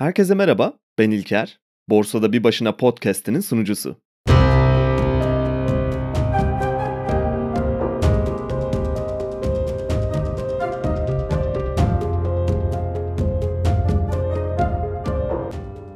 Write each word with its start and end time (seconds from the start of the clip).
Herkese 0.00 0.34
merhaba, 0.34 0.78
ben 0.98 1.10
İlker. 1.10 1.60
Borsada 1.88 2.32
Bir 2.32 2.44
Başına 2.44 2.76
podcast'inin 2.76 3.40
sunucusu. 3.40 3.96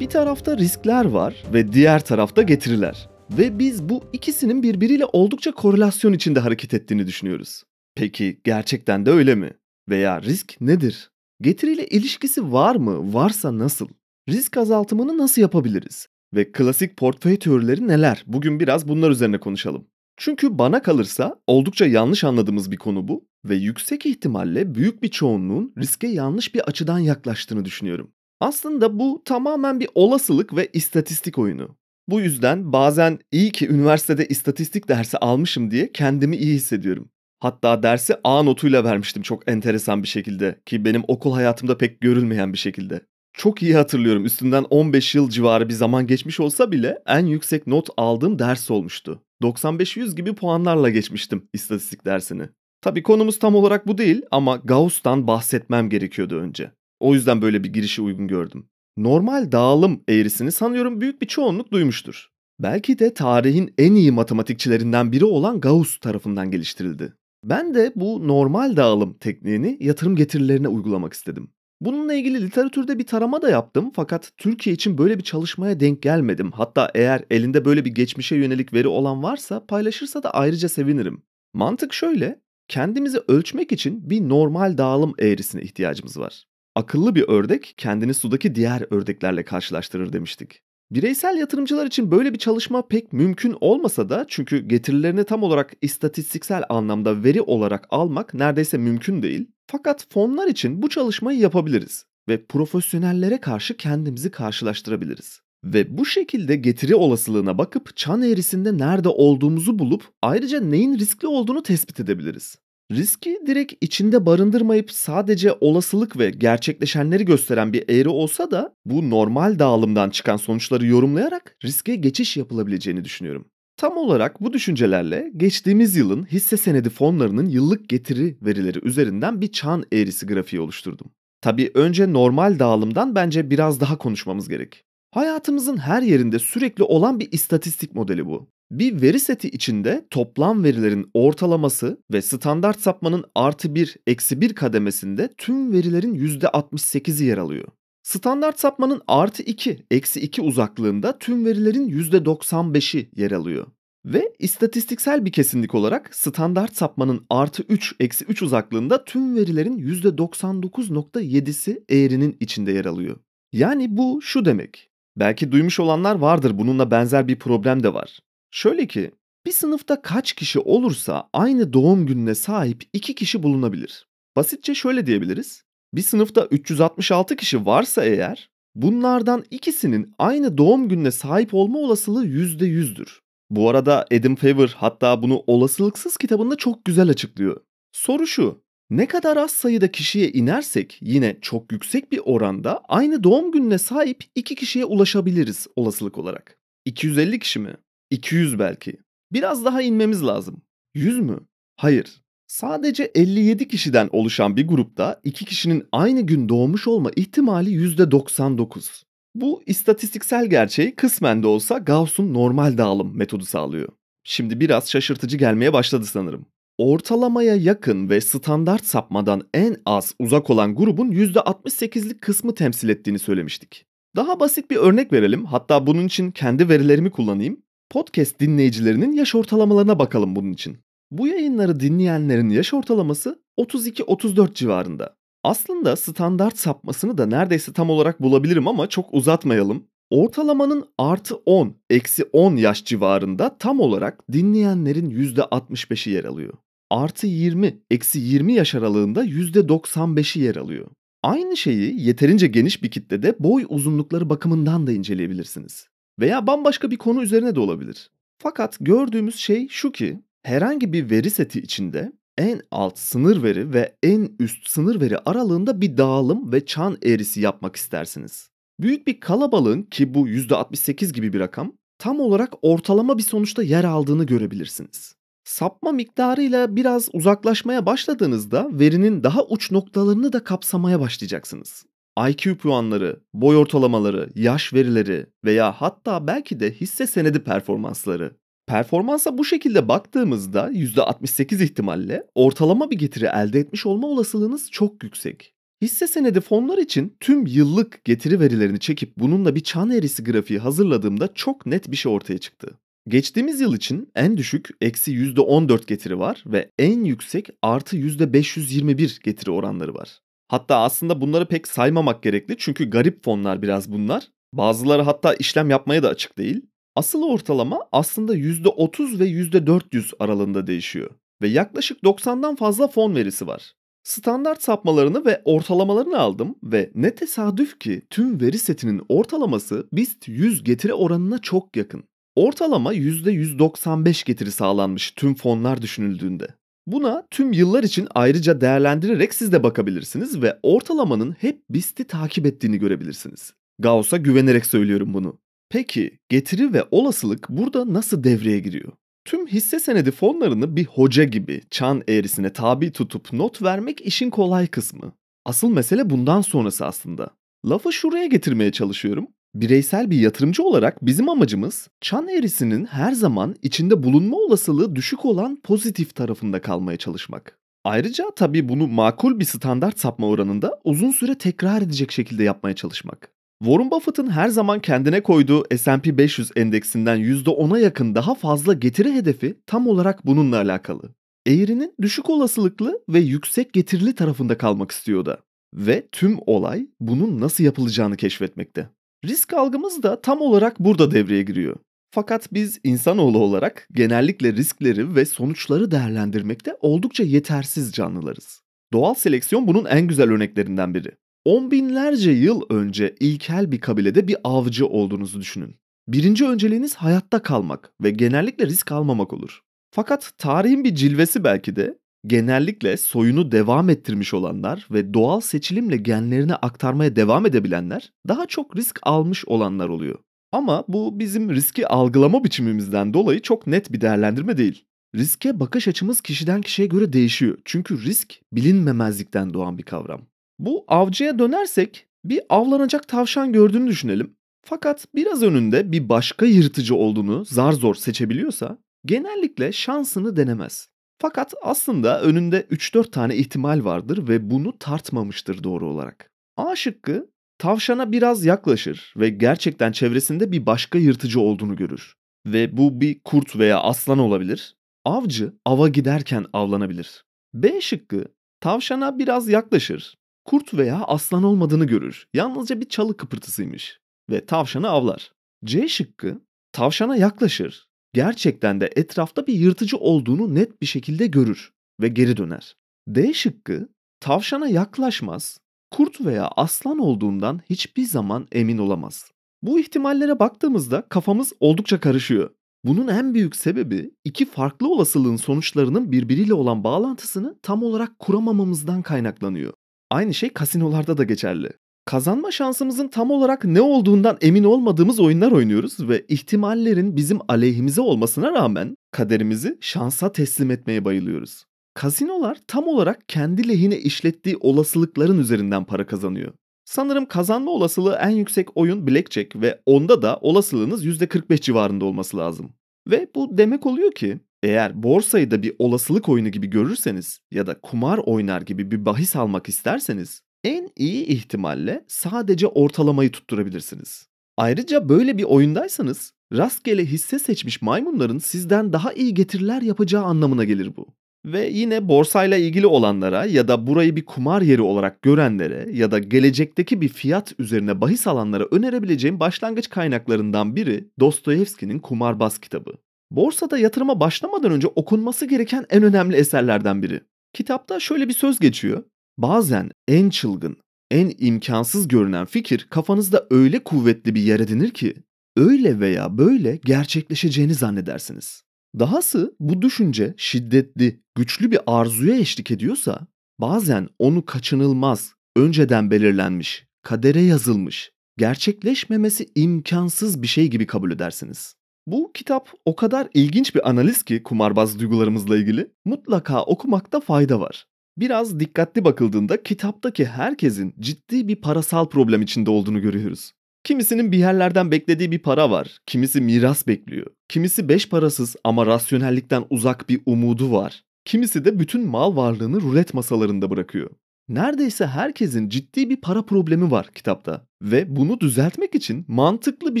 Bir 0.00 0.08
tarafta 0.08 0.56
riskler 0.58 1.04
var 1.04 1.42
ve 1.54 1.72
diğer 1.72 2.04
tarafta 2.04 2.42
getiriler. 2.42 3.08
Ve 3.30 3.58
biz 3.58 3.88
bu 3.88 4.04
ikisinin 4.12 4.62
birbiriyle 4.62 5.04
oldukça 5.04 5.52
korelasyon 5.52 6.12
içinde 6.12 6.40
hareket 6.40 6.74
ettiğini 6.74 7.06
düşünüyoruz. 7.06 7.62
Peki 7.94 8.40
gerçekten 8.44 9.06
de 9.06 9.10
öyle 9.10 9.34
mi? 9.34 9.50
Veya 9.88 10.22
risk 10.22 10.60
nedir? 10.60 11.13
Getiriyle 11.40 11.86
ilişkisi 11.86 12.52
var 12.52 12.76
mı? 12.76 13.14
Varsa 13.14 13.58
nasıl? 13.58 13.88
Risk 14.28 14.56
azaltımını 14.56 15.18
nasıl 15.18 15.42
yapabiliriz? 15.42 16.06
Ve 16.34 16.52
klasik 16.52 16.96
portföy 16.96 17.38
teorileri 17.38 17.88
neler? 17.88 18.24
Bugün 18.26 18.60
biraz 18.60 18.88
bunlar 18.88 19.10
üzerine 19.10 19.40
konuşalım. 19.40 19.86
Çünkü 20.16 20.58
bana 20.58 20.82
kalırsa 20.82 21.40
oldukça 21.46 21.86
yanlış 21.86 22.24
anladığımız 22.24 22.70
bir 22.70 22.76
konu 22.76 23.08
bu 23.08 23.28
ve 23.44 23.56
yüksek 23.56 24.06
ihtimalle 24.06 24.74
büyük 24.74 25.02
bir 25.02 25.08
çoğunluğun 25.08 25.72
riske 25.78 26.06
yanlış 26.06 26.54
bir 26.54 26.60
açıdan 26.60 26.98
yaklaştığını 26.98 27.64
düşünüyorum. 27.64 28.10
Aslında 28.40 28.98
bu 28.98 29.22
tamamen 29.24 29.80
bir 29.80 29.88
olasılık 29.94 30.56
ve 30.56 30.68
istatistik 30.72 31.38
oyunu. 31.38 31.76
Bu 32.08 32.20
yüzden 32.20 32.72
bazen 32.72 33.18
iyi 33.32 33.50
ki 33.52 33.68
üniversitede 33.68 34.26
istatistik 34.26 34.88
dersi 34.88 35.18
almışım 35.18 35.70
diye 35.70 35.92
kendimi 35.92 36.36
iyi 36.36 36.54
hissediyorum. 36.54 37.08
Hatta 37.44 37.82
dersi 37.82 38.16
A 38.24 38.42
notuyla 38.42 38.84
vermiştim 38.84 39.22
çok 39.22 39.50
enteresan 39.50 40.02
bir 40.02 40.08
şekilde 40.08 40.60
ki 40.66 40.84
benim 40.84 41.04
okul 41.08 41.32
hayatımda 41.32 41.78
pek 41.78 42.00
görülmeyen 42.00 42.52
bir 42.52 42.58
şekilde. 42.58 43.00
Çok 43.32 43.62
iyi 43.62 43.74
hatırlıyorum 43.76 44.24
üstünden 44.24 44.64
15 44.70 45.14
yıl 45.14 45.30
civarı 45.30 45.68
bir 45.68 45.74
zaman 45.74 46.06
geçmiş 46.06 46.40
olsa 46.40 46.72
bile 46.72 46.98
en 47.06 47.26
yüksek 47.26 47.66
not 47.66 47.88
aldığım 47.96 48.38
ders 48.38 48.70
olmuştu. 48.70 49.22
95-100 49.42 50.16
gibi 50.16 50.34
puanlarla 50.34 50.90
geçmiştim 50.90 51.48
istatistik 51.52 52.04
dersini. 52.04 52.48
Tabi 52.80 53.02
konumuz 53.02 53.38
tam 53.38 53.54
olarak 53.54 53.86
bu 53.86 53.98
değil 53.98 54.22
ama 54.30 54.56
Gauss'tan 54.56 55.26
bahsetmem 55.26 55.88
gerekiyordu 55.88 56.40
önce. 56.40 56.70
O 57.00 57.14
yüzden 57.14 57.42
böyle 57.42 57.64
bir 57.64 57.72
girişi 57.72 58.02
uygun 58.02 58.28
gördüm. 58.28 58.66
Normal 58.96 59.52
dağılım 59.52 60.02
eğrisini 60.08 60.52
sanıyorum 60.52 61.00
büyük 61.00 61.22
bir 61.22 61.26
çoğunluk 61.26 61.72
duymuştur. 61.72 62.28
Belki 62.60 62.98
de 62.98 63.14
tarihin 63.14 63.74
en 63.78 63.94
iyi 63.94 64.12
matematikçilerinden 64.12 65.12
biri 65.12 65.24
olan 65.24 65.60
Gauss 65.60 65.98
tarafından 65.98 66.50
geliştirildi. 66.50 67.12
Ben 67.44 67.74
de 67.74 67.92
bu 67.96 68.28
normal 68.28 68.76
dağılım 68.76 69.14
tekniğini 69.14 69.76
yatırım 69.80 70.16
getirilerine 70.16 70.68
uygulamak 70.68 71.12
istedim. 71.12 71.50
Bununla 71.80 72.14
ilgili 72.14 72.42
literatürde 72.42 72.98
bir 72.98 73.06
tarama 73.06 73.42
da 73.42 73.50
yaptım 73.50 73.90
fakat 73.94 74.32
Türkiye 74.36 74.74
için 74.74 74.98
böyle 74.98 75.18
bir 75.18 75.22
çalışmaya 75.22 75.80
denk 75.80 76.02
gelmedim. 76.02 76.52
Hatta 76.52 76.90
eğer 76.94 77.24
elinde 77.30 77.64
böyle 77.64 77.84
bir 77.84 77.90
geçmişe 77.90 78.36
yönelik 78.36 78.72
veri 78.72 78.88
olan 78.88 79.22
varsa 79.22 79.66
paylaşırsa 79.66 80.22
da 80.22 80.30
ayrıca 80.30 80.68
sevinirim. 80.68 81.22
Mantık 81.54 81.92
şöyle, 81.92 82.40
kendimizi 82.68 83.18
ölçmek 83.28 83.72
için 83.72 84.10
bir 84.10 84.28
normal 84.28 84.78
dağılım 84.78 85.14
eğrisine 85.18 85.62
ihtiyacımız 85.62 86.18
var. 86.18 86.44
Akıllı 86.74 87.14
bir 87.14 87.28
ördek 87.28 87.74
kendini 87.76 88.14
sudaki 88.14 88.54
diğer 88.54 88.86
ördeklerle 88.90 89.44
karşılaştırır 89.44 90.12
demiştik. 90.12 90.62
Bireysel 90.90 91.36
yatırımcılar 91.36 91.86
için 91.86 92.10
böyle 92.10 92.32
bir 92.32 92.38
çalışma 92.38 92.88
pek 92.88 93.12
mümkün 93.12 93.56
olmasa 93.60 94.08
da 94.08 94.24
çünkü 94.28 94.68
getirilerini 94.68 95.24
tam 95.24 95.42
olarak 95.42 95.72
istatistiksel 95.82 96.62
anlamda 96.68 97.24
veri 97.24 97.42
olarak 97.42 97.86
almak 97.90 98.34
neredeyse 98.34 98.78
mümkün 98.78 99.22
değil. 99.22 99.48
Fakat 99.66 100.06
fonlar 100.12 100.46
için 100.46 100.82
bu 100.82 100.88
çalışmayı 100.88 101.38
yapabiliriz 101.38 102.04
ve 102.28 102.46
profesyonellere 102.46 103.40
karşı 103.40 103.76
kendimizi 103.76 104.30
karşılaştırabiliriz. 104.30 105.40
Ve 105.64 105.98
bu 105.98 106.06
şekilde 106.06 106.56
getiri 106.56 106.94
olasılığına 106.94 107.58
bakıp 107.58 107.96
çan 107.96 108.22
eğrisinde 108.22 108.78
nerede 108.78 109.08
olduğumuzu 109.08 109.78
bulup 109.78 110.04
ayrıca 110.22 110.60
neyin 110.60 110.98
riskli 110.98 111.26
olduğunu 111.26 111.62
tespit 111.62 112.00
edebiliriz. 112.00 112.56
Riski 112.96 113.38
direkt 113.46 113.72
içinde 113.80 114.26
barındırmayıp 114.26 114.92
sadece 114.92 115.52
olasılık 115.60 116.18
ve 116.18 116.30
gerçekleşenleri 116.30 117.24
gösteren 117.24 117.72
bir 117.72 117.84
eğri 117.88 118.08
olsa 118.08 118.50
da 118.50 118.74
bu 118.84 119.10
normal 119.10 119.58
dağılımdan 119.58 120.10
çıkan 120.10 120.36
sonuçları 120.36 120.86
yorumlayarak 120.86 121.56
riske 121.64 121.96
geçiş 121.96 122.36
yapılabileceğini 122.36 123.04
düşünüyorum. 123.04 123.46
Tam 123.76 123.96
olarak 123.96 124.40
bu 124.40 124.52
düşüncelerle 124.52 125.32
geçtiğimiz 125.36 125.96
yılın 125.96 126.24
hisse 126.24 126.56
senedi 126.56 126.90
fonlarının 126.90 127.46
yıllık 127.46 127.88
getiri 127.88 128.38
verileri 128.42 128.78
üzerinden 128.82 129.40
bir 129.40 129.52
çan 129.52 129.84
eğrisi 129.92 130.26
grafiği 130.26 130.62
oluşturdum. 130.62 131.10
Tabii 131.40 131.70
önce 131.74 132.12
normal 132.12 132.58
dağılımdan 132.58 133.14
bence 133.14 133.50
biraz 133.50 133.80
daha 133.80 133.98
konuşmamız 133.98 134.48
gerek. 134.48 134.84
Hayatımızın 135.10 135.76
her 135.76 136.02
yerinde 136.02 136.38
sürekli 136.38 136.84
olan 136.84 137.20
bir 137.20 137.32
istatistik 137.32 137.94
modeli 137.94 138.26
bu. 138.26 138.53
Bir 138.70 139.02
veri 139.02 139.20
seti 139.20 139.48
içinde 139.48 140.06
toplam 140.10 140.64
verilerin 140.64 141.10
ortalaması 141.14 142.02
ve 142.12 142.22
standart 142.22 142.80
sapmanın 142.80 143.24
artı 143.34 143.74
1, 143.74 143.96
eksi 144.06 144.40
1 144.40 144.54
kademesinde 144.54 145.30
tüm 145.38 145.72
verilerin 145.72 146.14
%68'i 146.14 147.26
yer 147.26 147.38
alıyor. 147.38 147.68
Standart 148.02 148.60
sapmanın 148.60 149.02
artı 149.06 149.42
2, 149.42 149.86
eksi 149.90 150.20
2 150.20 150.42
uzaklığında 150.42 151.18
tüm 151.18 151.44
verilerin 151.44 151.88
%95'i 151.88 153.10
yer 153.16 153.30
alıyor. 153.30 153.66
Ve 154.04 154.32
istatistiksel 154.38 155.24
bir 155.24 155.32
kesinlik 155.32 155.74
olarak 155.74 156.14
standart 156.14 156.76
sapmanın 156.76 157.26
artı 157.30 157.62
3, 157.62 157.94
eksi 158.00 158.24
3 158.24 158.42
uzaklığında 158.42 159.04
tüm 159.04 159.36
verilerin 159.36 159.78
%99.7'si 159.78 161.84
eğrinin 161.90 162.36
içinde 162.40 162.72
yer 162.72 162.84
alıyor. 162.84 163.16
Yani 163.52 163.96
bu 163.96 164.22
şu 164.22 164.44
demek. 164.44 164.90
Belki 165.16 165.52
duymuş 165.52 165.80
olanlar 165.80 166.14
vardır 166.14 166.58
bununla 166.58 166.90
benzer 166.90 167.28
bir 167.28 167.38
problem 167.38 167.82
de 167.82 167.94
var. 167.94 168.20
Şöyle 168.54 168.86
ki 168.86 169.10
bir 169.46 169.52
sınıfta 169.52 170.02
kaç 170.02 170.32
kişi 170.32 170.58
olursa 170.58 171.28
aynı 171.32 171.72
doğum 171.72 172.06
gününe 172.06 172.34
sahip 172.34 172.82
iki 172.92 173.14
kişi 173.14 173.42
bulunabilir. 173.42 174.06
Basitçe 174.36 174.74
şöyle 174.74 175.06
diyebiliriz. 175.06 175.64
Bir 175.94 176.02
sınıfta 176.02 176.46
366 176.46 177.36
kişi 177.36 177.66
varsa 177.66 178.04
eğer 178.04 178.50
bunlardan 178.74 179.44
ikisinin 179.50 180.14
aynı 180.18 180.58
doğum 180.58 180.88
gününe 180.88 181.10
sahip 181.10 181.54
olma 181.54 181.78
olasılığı 181.78 182.26
%100'dür. 182.26 183.18
Bu 183.50 183.70
arada 183.70 184.06
Adam 184.12 184.34
Favor 184.34 184.74
hatta 184.76 185.22
bunu 185.22 185.44
olasılıksız 185.46 186.16
kitabında 186.16 186.56
çok 186.56 186.84
güzel 186.84 187.08
açıklıyor. 187.08 187.60
Soru 187.92 188.26
şu. 188.26 188.62
Ne 188.90 189.06
kadar 189.06 189.36
az 189.36 189.50
sayıda 189.50 189.90
kişiye 189.92 190.32
inersek 190.32 190.98
yine 191.00 191.38
çok 191.40 191.72
yüksek 191.72 192.12
bir 192.12 192.20
oranda 192.24 192.82
aynı 192.88 193.24
doğum 193.24 193.52
gününe 193.52 193.78
sahip 193.78 194.24
iki 194.34 194.54
kişiye 194.54 194.84
ulaşabiliriz 194.84 195.66
olasılık 195.76 196.18
olarak. 196.18 196.58
250 196.84 197.38
kişi 197.38 197.58
mi? 197.58 197.76
200 198.14 198.58
belki. 198.58 198.96
Biraz 199.32 199.64
daha 199.64 199.82
inmemiz 199.82 200.24
lazım. 200.26 200.62
100 200.94 201.20
mü? 201.20 201.40
Hayır. 201.76 202.22
Sadece 202.46 203.04
57 203.14 203.68
kişiden 203.68 204.08
oluşan 204.12 204.56
bir 204.56 204.68
grupta 204.68 205.20
iki 205.24 205.44
kişinin 205.44 205.86
aynı 205.92 206.20
gün 206.20 206.48
doğmuş 206.48 206.88
olma 206.88 207.10
ihtimali 207.16 207.70
%99. 207.70 209.02
Bu 209.34 209.62
istatistiksel 209.66 210.46
gerçeği 210.46 210.96
kısmen 210.96 211.42
de 211.42 211.46
olsa 211.46 211.78
Gauss'un 211.78 212.34
normal 212.34 212.78
dağılım 212.78 213.16
metodu 213.16 213.44
sağlıyor. 213.44 213.88
Şimdi 214.24 214.60
biraz 214.60 214.90
şaşırtıcı 214.90 215.36
gelmeye 215.36 215.72
başladı 215.72 216.04
sanırım. 216.04 216.46
Ortalamaya 216.78 217.54
yakın 217.54 218.10
ve 218.10 218.20
standart 218.20 218.84
sapmadan 218.84 219.42
en 219.54 219.76
az 219.86 220.14
uzak 220.18 220.50
olan 220.50 220.74
grubun 220.74 221.12
%68'lik 221.12 222.22
kısmı 222.22 222.54
temsil 222.54 222.88
ettiğini 222.88 223.18
söylemiştik. 223.18 223.86
Daha 224.16 224.40
basit 224.40 224.70
bir 224.70 224.76
örnek 224.76 225.12
verelim. 225.12 225.44
Hatta 225.44 225.86
bunun 225.86 226.06
için 226.06 226.30
kendi 226.30 226.68
verilerimi 226.68 227.10
kullanayım. 227.10 227.63
Podcast 227.94 228.40
dinleyicilerinin 228.40 229.12
yaş 229.12 229.34
ortalamalarına 229.34 229.98
bakalım 229.98 230.36
bunun 230.36 230.52
için. 230.52 230.78
Bu 231.10 231.26
yayınları 231.26 231.80
dinleyenlerin 231.80 232.48
yaş 232.48 232.74
ortalaması 232.74 233.42
32-34 233.58 234.54
civarında. 234.54 235.16
Aslında 235.44 235.96
standart 235.96 236.58
sapmasını 236.58 237.18
da 237.18 237.26
neredeyse 237.26 237.72
tam 237.72 237.90
olarak 237.90 238.22
bulabilirim 238.22 238.68
ama 238.68 238.86
çok 238.86 239.14
uzatmayalım. 239.14 239.86
Ortalamanın 240.10 240.84
artı 240.98 241.34
10, 241.34 241.76
eksi 241.90 242.24
10 242.24 242.56
yaş 242.56 242.84
civarında 242.84 243.58
tam 243.58 243.80
olarak 243.80 244.32
dinleyenlerin 244.32 245.10
%65'i 245.10 246.12
yer 246.12 246.24
alıyor. 246.24 246.52
Artı 246.90 247.26
20, 247.26 247.80
eksi 247.90 248.18
20 248.18 248.52
yaş 248.52 248.74
aralığında 248.74 249.24
%95'i 249.24 250.42
yer 250.42 250.56
alıyor. 250.56 250.86
Aynı 251.22 251.56
şeyi 251.56 252.06
yeterince 252.06 252.46
geniş 252.46 252.82
bir 252.82 252.90
kitlede 252.90 253.36
boy 253.38 253.66
uzunlukları 253.68 254.30
bakımından 254.30 254.86
da 254.86 254.92
inceleyebilirsiniz. 254.92 255.93
Veya 256.20 256.46
bambaşka 256.46 256.90
bir 256.90 256.96
konu 256.96 257.22
üzerine 257.22 257.54
de 257.54 257.60
olabilir. 257.60 258.10
Fakat 258.38 258.76
gördüğümüz 258.80 259.36
şey 259.36 259.68
şu 259.68 259.92
ki 259.92 260.20
herhangi 260.42 260.92
bir 260.92 261.10
veri 261.10 261.30
seti 261.30 261.60
içinde 261.60 262.12
en 262.38 262.60
alt 262.70 262.98
sınır 262.98 263.42
veri 263.42 263.74
ve 263.74 263.96
en 264.02 264.28
üst 264.38 264.68
sınır 264.68 265.00
veri 265.00 265.18
aralığında 265.18 265.80
bir 265.80 265.96
dağılım 265.96 266.52
ve 266.52 266.66
çan 266.66 266.98
eğrisi 267.02 267.40
yapmak 267.40 267.76
istersiniz. 267.76 268.50
Büyük 268.80 269.06
bir 269.06 269.20
kalabalığın 269.20 269.82
ki 269.82 270.14
bu 270.14 270.28
%68 270.28 271.12
gibi 271.12 271.32
bir 271.32 271.40
rakam 271.40 271.72
tam 271.98 272.20
olarak 272.20 272.52
ortalama 272.62 273.18
bir 273.18 273.22
sonuçta 273.22 273.62
yer 273.62 273.84
aldığını 273.84 274.24
görebilirsiniz. 274.24 275.14
Sapma 275.44 275.92
miktarıyla 275.92 276.76
biraz 276.76 277.08
uzaklaşmaya 277.12 277.86
başladığınızda 277.86 278.68
verinin 278.72 279.22
daha 279.22 279.44
uç 279.44 279.70
noktalarını 279.70 280.32
da 280.32 280.44
kapsamaya 280.44 281.00
başlayacaksınız. 281.00 281.84
IQ 282.28 282.56
puanları, 282.56 283.20
boy 283.34 283.56
ortalamaları, 283.56 284.28
yaş 284.34 284.72
verileri 284.72 285.26
veya 285.44 285.72
hatta 285.72 286.26
belki 286.26 286.60
de 286.60 286.70
hisse 286.72 287.06
senedi 287.06 287.44
performansları. 287.44 288.36
Performansa 288.66 289.38
bu 289.38 289.44
şekilde 289.44 289.88
baktığımızda 289.88 290.70
%68 290.70 291.64
ihtimalle 291.64 292.26
ortalama 292.34 292.90
bir 292.90 292.98
getiri 292.98 293.24
elde 293.34 293.60
etmiş 293.60 293.86
olma 293.86 294.06
olasılığınız 294.06 294.70
çok 294.70 295.04
yüksek. 295.04 295.54
Hisse 295.82 296.06
senedi 296.06 296.40
fonlar 296.40 296.78
için 296.78 297.16
tüm 297.20 297.46
yıllık 297.46 298.04
getiri 298.04 298.40
verilerini 298.40 298.80
çekip 298.80 299.16
bununla 299.18 299.54
bir 299.54 299.60
çan 299.60 299.90
eğrisi 299.90 300.24
grafiği 300.24 300.58
hazırladığımda 300.58 301.34
çok 301.34 301.66
net 301.66 301.90
bir 301.90 301.96
şey 301.96 302.12
ortaya 302.12 302.38
çıktı. 302.38 302.78
Geçtiğimiz 303.08 303.60
yıl 303.60 303.76
için 303.76 304.10
en 304.14 304.36
düşük 304.36 304.68
eksi 304.80 305.12
%14 305.12 305.86
getiri 305.86 306.18
var 306.18 306.44
ve 306.46 306.70
en 306.78 307.04
yüksek 307.04 307.48
artı 307.62 307.96
%521 307.96 309.22
getiri 309.22 309.50
oranları 309.50 309.94
var. 309.94 310.20
Hatta 310.48 310.78
aslında 310.78 311.20
bunları 311.20 311.48
pek 311.48 311.68
saymamak 311.68 312.22
gerekli 312.22 312.56
çünkü 312.58 312.90
garip 312.90 313.24
fonlar 313.24 313.62
biraz 313.62 313.92
bunlar. 313.92 314.28
Bazıları 314.52 315.02
hatta 315.02 315.34
işlem 315.34 315.70
yapmaya 315.70 316.02
da 316.02 316.08
açık 316.08 316.38
değil. 316.38 316.62
Asıl 316.96 317.22
ortalama 317.22 317.80
aslında 317.92 318.36
%30 318.36 319.20
ve 319.20 319.24
%400 319.24 320.12
aralığında 320.18 320.66
değişiyor 320.66 321.10
ve 321.42 321.48
yaklaşık 321.48 322.02
90'dan 322.02 322.56
fazla 322.56 322.88
fon 322.88 323.14
verisi 323.14 323.46
var. 323.46 323.72
Standart 324.02 324.62
sapmalarını 324.62 325.24
ve 325.24 325.42
ortalamalarını 325.44 326.18
aldım 326.18 326.54
ve 326.62 326.90
ne 326.94 327.14
tesadüf 327.14 327.78
ki 327.78 328.02
tüm 328.10 328.40
veri 328.40 328.58
setinin 328.58 329.02
ortalaması 329.08 329.88
BIST 329.92 330.28
100 330.28 330.64
getiri 330.64 330.94
oranına 330.94 331.38
çok 331.38 331.76
yakın. 331.76 332.04
Ortalama 332.36 332.94
%195 332.94 334.26
getiri 334.26 334.50
sağlanmış 334.50 335.10
tüm 335.10 335.34
fonlar 335.34 335.82
düşünüldüğünde. 335.82 336.48
Buna 336.86 337.26
tüm 337.30 337.52
yıllar 337.52 337.82
için 337.82 338.08
ayrıca 338.14 338.60
değerlendirerek 338.60 339.34
siz 339.34 339.52
de 339.52 339.62
bakabilirsiniz 339.62 340.42
ve 340.42 340.58
ortalamanın 340.62 341.32
hep 341.32 341.62
BIST'i 341.70 342.04
takip 342.04 342.46
ettiğini 342.46 342.78
görebilirsiniz. 342.78 343.54
Gauss'a 343.78 344.16
güvenerek 344.16 344.66
söylüyorum 344.66 345.14
bunu. 345.14 345.40
Peki 345.70 346.18
getiri 346.28 346.72
ve 346.72 346.84
olasılık 346.90 347.48
burada 347.48 347.92
nasıl 347.92 348.24
devreye 348.24 348.58
giriyor? 348.58 348.92
Tüm 349.24 349.46
hisse 349.46 349.80
senedi 349.80 350.10
fonlarını 350.10 350.76
bir 350.76 350.84
hoca 350.84 351.24
gibi 351.24 351.62
çan 351.70 352.02
eğrisine 352.08 352.52
tabi 352.52 352.92
tutup 352.92 353.32
not 353.32 353.62
vermek 353.62 354.00
işin 354.00 354.30
kolay 354.30 354.66
kısmı. 354.66 355.12
Asıl 355.44 355.68
mesele 355.68 356.10
bundan 356.10 356.40
sonrası 356.40 356.86
aslında. 356.86 357.30
Lafı 357.66 357.92
şuraya 357.92 358.26
getirmeye 358.26 358.72
çalışıyorum. 358.72 359.28
Bireysel 359.54 360.10
bir 360.10 360.18
yatırımcı 360.20 360.62
olarak 360.62 361.06
bizim 361.06 361.28
amacımız 361.28 361.88
çan 362.00 362.28
eğrisinin 362.28 362.84
her 362.84 363.12
zaman 363.12 363.54
içinde 363.62 364.02
bulunma 364.02 364.36
olasılığı 364.36 364.96
düşük 364.96 365.24
olan 365.24 365.60
pozitif 365.62 366.14
tarafında 366.14 366.60
kalmaya 366.60 366.96
çalışmak. 366.96 367.58
Ayrıca 367.84 368.24
tabii 368.36 368.68
bunu 368.68 368.86
makul 368.86 369.40
bir 369.40 369.44
standart 369.44 369.98
sapma 369.98 370.28
oranında 370.28 370.80
uzun 370.84 371.10
süre 371.10 371.34
tekrar 371.34 371.82
edecek 371.82 372.12
şekilde 372.12 372.44
yapmaya 372.44 372.74
çalışmak. 372.74 373.30
Warren 373.62 373.90
Buffett'ın 373.90 374.30
her 374.30 374.48
zaman 374.48 374.78
kendine 374.78 375.22
koyduğu 375.22 375.64
S&P 375.76 376.18
500 376.18 376.50
endeksinden 376.56 377.18
%10'a 377.18 377.78
yakın 377.78 378.14
daha 378.14 378.34
fazla 378.34 378.72
getiri 378.72 379.12
hedefi 379.12 379.58
tam 379.66 379.86
olarak 379.86 380.26
bununla 380.26 380.56
alakalı. 380.56 381.14
Eğrinin 381.46 381.94
düşük 382.00 382.30
olasılıklı 382.30 383.00
ve 383.08 383.18
yüksek 383.18 383.72
getirili 383.72 384.14
tarafında 384.14 384.58
kalmak 384.58 384.90
istiyor 384.90 385.26
da. 385.26 385.38
Ve 385.74 386.08
tüm 386.12 386.38
olay 386.46 386.86
bunun 387.00 387.40
nasıl 387.40 387.64
yapılacağını 387.64 388.16
keşfetmekte. 388.16 388.88
Risk 389.24 389.52
algımız 389.52 390.02
da 390.02 390.20
tam 390.20 390.40
olarak 390.40 390.80
burada 390.80 391.10
devreye 391.10 391.42
giriyor. 391.42 391.76
Fakat 392.10 392.52
biz 392.52 392.80
insanoğlu 392.84 393.38
olarak 393.38 393.88
genellikle 393.92 394.52
riskleri 394.52 395.14
ve 395.14 395.24
sonuçları 395.24 395.90
değerlendirmekte 395.90 396.76
oldukça 396.80 397.24
yetersiz 397.24 397.92
canlılarız. 397.92 398.62
Doğal 398.92 399.14
seleksiyon 399.14 399.66
bunun 399.66 399.84
en 399.84 400.08
güzel 400.08 400.30
örneklerinden 400.30 400.94
biri. 400.94 401.10
On 401.44 401.70
binlerce 401.70 402.30
yıl 402.30 402.62
önce 402.70 403.14
ilkel 403.20 403.72
bir 403.72 403.80
kabilede 403.80 404.28
bir 404.28 404.36
avcı 404.44 404.86
olduğunuzu 404.86 405.40
düşünün. 405.40 405.76
Birinci 406.08 406.46
önceliğiniz 406.46 406.94
hayatta 406.94 407.42
kalmak 407.42 407.92
ve 408.02 408.10
genellikle 408.10 408.66
risk 408.66 408.92
almamak 408.92 409.32
olur. 409.32 409.60
Fakat 409.90 410.32
tarihin 410.38 410.84
bir 410.84 410.94
cilvesi 410.94 411.44
belki 411.44 411.76
de 411.76 411.98
genellikle 412.26 412.96
soyunu 412.96 413.52
devam 413.52 413.90
ettirmiş 413.90 414.34
olanlar 414.34 414.88
ve 414.90 415.14
doğal 415.14 415.40
seçilimle 415.40 415.96
genlerini 415.96 416.54
aktarmaya 416.54 417.16
devam 417.16 417.46
edebilenler 417.46 418.12
daha 418.28 418.46
çok 418.46 418.76
risk 418.76 418.98
almış 419.02 419.44
olanlar 419.44 419.88
oluyor. 419.88 420.18
Ama 420.52 420.84
bu 420.88 421.18
bizim 421.18 421.50
riski 421.50 421.86
algılama 421.88 422.44
biçimimizden 422.44 423.14
dolayı 423.14 423.42
çok 423.42 423.66
net 423.66 423.92
bir 423.92 424.00
değerlendirme 424.00 424.56
değil. 424.56 424.84
Riske 425.14 425.60
bakış 425.60 425.88
açımız 425.88 426.20
kişiden 426.20 426.60
kişiye 426.60 426.88
göre 426.88 427.12
değişiyor. 427.12 427.58
Çünkü 427.64 428.02
risk 428.02 428.40
bilinmemezlikten 428.52 429.54
doğan 429.54 429.78
bir 429.78 429.82
kavram. 429.82 430.20
Bu 430.58 430.84
avcıya 430.88 431.38
dönersek 431.38 432.06
bir 432.24 432.40
avlanacak 432.48 433.08
tavşan 433.08 433.52
gördüğünü 433.52 433.86
düşünelim. 433.86 434.36
Fakat 434.64 435.06
biraz 435.14 435.42
önünde 435.42 435.92
bir 435.92 436.08
başka 436.08 436.46
yırtıcı 436.46 436.94
olduğunu 436.94 437.44
zar 437.44 437.72
zor 437.72 437.94
seçebiliyorsa 437.94 438.78
genellikle 439.04 439.72
şansını 439.72 440.36
denemez. 440.36 440.88
Fakat 441.18 441.54
aslında 441.62 442.22
önünde 442.22 442.60
3-4 442.60 443.10
tane 443.10 443.36
ihtimal 443.36 443.84
vardır 443.84 444.28
ve 444.28 444.50
bunu 444.50 444.78
tartmamıştır 444.78 445.64
doğru 445.64 445.88
olarak. 445.88 446.30
A 446.56 446.76
şıkkı 446.76 447.30
tavşana 447.58 448.12
biraz 448.12 448.44
yaklaşır 448.44 449.14
ve 449.16 449.28
gerçekten 449.28 449.92
çevresinde 449.92 450.52
bir 450.52 450.66
başka 450.66 450.98
yırtıcı 450.98 451.40
olduğunu 451.40 451.76
görür. 451.76 452.14
Ve 452.46 452.76
bu 452.76 453.00
bir 453.00 453.20
kurt 453.20 453.58
veya 453.58 453.80
aslan 453.80 454.18
olabilir. 454.18 454.76
Avcı 455.04 455.52
ava 455.64 455.88
giderken 455.88 456.46
avlanabilir. 456.52 457.24
B 457.54 457.80
şıkkı 457.80 458.24
tavşana 458.60 459.18
biraz 459.18 459.48
yaklaşır. 459.48 460.18
Kurt 460.44 460.74
veya 460.74 461.04
aslan 461.06 461.42
olmadığını 461.42 461.84
görür. 461.84 462.26
Yalnızca 462.34 462.80
bir 462.80 462.88
çalı 462.88 463.16
kıpırtısıymış 463.16 464.00
ve 464.30 464.46
tavşanı 464.46 464.88
avlar. 464.88 465.32
C 465.64 465.88
şıkkı 465.88 466.40
tavşana 466.72 467.16
yaklaşır 467.16 467.86
gerçekten 468.14 468.80
de 468.80 468.90
etrafta 468.96 469.46
bir 469.46 469.54
yırtıcı 469.54 469.96
olduğunu 469.96 470.54
net 470.54 470.82
bir 470.82 470.86
şekilde 470.86 471.26
görür 471.26 471.72
ve 472.00 472.08
geri 472.08 472.36
döner. 472.36 472.76
D 473.08 473.34
şıkkı 473.34 473.88
tavşana 474.20 474.68
yaklaşmaz, 474.68 475.58
kurt 475.90 476.20
veya 476.20 476.50
aslan 476.56 476.98
olduğundan 476.98 477.60
hiçbir 477.70 478.04
zaman 478.04 478.48
emin 478.52 478.78
olamaz. 478.78 479.30
Bu 479.62 479.80
ihtimallere 479.80 480.38
baktığımızda 480.38 481.02
kafamız 481.08 481.52
oldukça 481.60 482.00
karışıyor. 482.00 482.50
Bunun 482.84 483.08
en 483.08 483.34
büyük 483.34 483.56
sebebi 483.56 484.10
iki 484.24 484.44
farklı 484.44 484.88
olasılığın 484.88 485.36
sonuçlarının 485.36 486.12
birbiriyle 486.12 486.54
olan 486.54 486.84
bağlantısını 486.84 487.58
tam 487.62 487.82
olarak 487.82 488.18
kuramamamızdan 488.18 489.02
kaynaklanıyor. 489.02 489.72
Aynı 490.10 490.34
şey 490.34 490.52
kasinolarda 490.52 491.18
da 491.18 491.24
geçerli 491.24 491.70
kazanma 492.04 492.50
şansımızın 492.50 493.08
tam 493.08 493.30
olarak 493.30 493.64
ne 493.64 493.80
olduğundan 493.80 494.38
emin 494.40 494.64
olmadığımız 494.64 495.20
oyunlar 495.20 495.52
oynuyoruz 495.52 496.08
ve 496.08 496.24
ihtimallerin 496.28 497.16
bizim 497.16 497.38
aleyhimize 497.48 498.00
olmasına 498.00 498.52
rağmen 498.52 498.96
kaderimizi 499.10 499.78
şansa 499.80 500.32
teslim 500.32 500.70
etmeye 500.70 501.04
bayılıyoruz. 501.04 501.64
Kasinolar 501.94 502.58
tam 502.66 502.88
olarak 502.88 503.28
kendi 503.28 503.68
lehine 503.68 503.98
işlettiği 503.98 504.56
olasılıkların 504.60 505.38
üzerinden 505.38 505.84
para 505.84 506.06
kazanıyor. 506.06 506.52
Sanırım 506.84 507.26
kazanma 507.26 507.70
olasılığı 507.70 508.14
en 508.14 508.30
yüksek 508.30 508.76
oyun 508.76 509.06
Blackjack 509.06 509.56
ve 509.56 509.80
onda 509.86 510.22
da 510.22 510.38
olasılığınız 510.40 511.06
%45 511.06 511.60
civarında 511.60 512.04
olması 512.04 512.36
lazım. 512.36 512.72
Ve 513.10 513.28
bu 513.34 513.58
demek 513.58 513.86
oluyor 513.86 514.12
ki 514.12 514.40
eğer 514.62 515.02
borsayı 515.02 515.50
da 515.50 515.62
bir 515.62 515.72
olasılık 515.78 516.28
oyunu 516.28 516.48
gibi 516.48 516.70
görürseniz 516.70 517.40
ya 517.50 517.66
da 517.66 517.80
kumar 517.80 518.18
oynar 518.18 518.62
gibi 518.62 518.90
bir 518.90 519.04
bahis 519.04 519.36
almak 519.36 519.68
isterseniz 519.68 520.42
en 520.64 520.90
iyi 520.96 521.26
ihtimalle 521.26 522.04
sadece 522.08 522.66
ortalamayı 522.66 523.30
tutturabilirsiniz. 523.30 524.28
Ayrıca 524.56 525.08
böyle 525.08 525.38
bir 525.38 525.44
oyundaysanız 525.44 526.32
rastgele 526.52 527.06
hisse 527.06 527.38
seçmiş 527.38 527.82
maymunların 527.82 528.38
sizden 528.38 528.92
daha 528.92 529.12
iyi 529.12 529.34
getiriler 529.34 529.82
yapacağı 529.82 530.24
anlamına 530.24 530.64
gelir 530.64 530.96
bu. 530.96 531.06
Ve 531.44 531.68
yine 531.68 532.08
borsayla 532.08 532.56
ilgili 532.56 532.86
olanlara 532.86 533.44
ya 533.44 533.68
da 533.68 533.86
burayı 533.86 534.16
bir 534.16 534.24
kumar 534.24 534.62
yeri 534.62 534.82
olarak 534.82 535.22
görenlere 535.22 535.88
ya 535.92 536.10
da 536.10 536.18
gelecekteki 536.18 537.00
bir 537.00 537.08
fiyat 537.08 537.52
üzerine 537.58 538.00
bahis 538.00 538.26
alanlara 538.26 538.64
önerebileceğim 538.70 539.40
başlangıç 539.40 539.88
kaynaklarından 539.88 540.76
biri 540.76 541.08
Dostoyevski'nin 541.20 541.98
Kumarbaz 541.98 542.58
kitabı. 542.58 542.92
Borsada 543.30 543.78
yatırıma 543.78 544.20
başlamadan 544.20 544.72
önce 544.72 544.86
okunması 544.86 545.46
gereken 545.46 545.86
en 545.90 546.02
önemli 546.02 546.36
eserlerden 546.36 547.02
biri. 547.02 547.20
Kitapta 547.52 548.00
şöyle 548.00 548.28
bir 548.28 548.34
söz 548.34 548.58
geçiyor. 548.58 549.02
Bazen 549.38 549.90
en 550.08 550.30
çılgın, 550.30 550.76
en 551.10 551.32
imkansız 551.38 552.08
görünen 552.08 552.44
fikir 552.44 552.86
kafanızda 552.90 553.46
öyle 553.50 553.84
kuvvetli 553.84 554.34
bir 554.34 554.40
yer 554.40 554.60
edinir 554.60 554.90
ki 554.90 555.14
öyle 555.56 556.00
veya 556.00 556.38
böyle 556.38 556.76
gerçekleşeceğini 556.84 557.74
zannedersiniz. 557.74 558.62
Dahası 558.98 559.56
bu 559.60 559.82
düşünce 559.82 560.34
şiddetli, 560.36 561.20
güçlü 561.34 561.70
bir 561.70 561.78
arzuya 561.86 562.36
eşlik 562.36 562.70
ediyorsa 562.70 563.26
bazen 563.60 564.08
onu 564.18 564.44
kaçınılmaz, 564.44 565.34
önceden 565.56 566.10
belirlenmiş, 566.10 566.86
kadere 567.02 567.40
yazılmış, 567.40 568.12
gerçekleşmemesi 568.38 569.46
imkansız 569.54 570.42
bir 570.42 570.46
şey 570.46 570.68
gibi 570.68 570.86
kabul 570.86 571.12
edersiniz. 571.12 571.74
Bu 572.06 572.30
kitap 572.34 572.68
o 572.84 572.96
kadar 572.96 573.28
ilginç 573.34 573.74
bir 573.74 573.88
analiz 573.88 574.22
ki 574.22 574.42
kumarbaz 574.42 574.98
duygularımızla 575.00 575.56
ilgili 575.56 575.90
mutlaka 576.04 576.62
okumakta 576.62 577.20
fayda 577.20 577.60
var. 577.60 577.86
Biraz 578.16 578.60
dikkatli 578.60 579.04
bakıldığında 579.04 579.62
kitaptaki 579.62 580.24
herkesin 580.24 580.94
ciddi 581.00 581.48
bir 581.48 581.56
parasal 581.56 582.08
problem 582.08 582.42
içinde 582.42 582.70
olduğunu 582.70 583.00
görüyoruz. 583.00 583.52
Kimisinin 583.84 584.32
bir 584.32 584.38
yerlerden 584.38 584.90
beklediği 584.90 585.30
bir 585.32 585.38
para 585.38 585.70
var, 585.70 585.98
kimisi 586.06 586.40
miras 586.40 586.86
bekliyor, 586.86 587.26
kimisi 587.48 587.88
beş 587.88 588.08
parasız 588.08 588.56
ama 588.64 588.86
rasyonellikten 588.86 589.64
uzak 589.70 590.08
bir 590.08 590.20
umudu 590.26 590.72
var, 590.72 591.04
kimisi 591.24 591.64
de 591.64 591.78
bütün 591.78 592.06
mal 592.06 592.36
varlığını 592.36 592.80
rulet 592.80 593.14
masalarında 593.14 593.70
bırakıyor. 593.70 594.10
Neredeyse 594.48 595.06
herkesin 595.06 595.68
ciddi 595.68 596.10
bir 596.10 596.16
para 596.16 596.42
problemi 596.42 596.90
var 596.90 597.08
kitapta 597.14 597.66
ve 597.82 598.16
bunu 598.16 598.40
düzeltmek 598.40 598.94
için 598.94 599.24
mantıklı 599.28 599.94
bir 599.94 600.00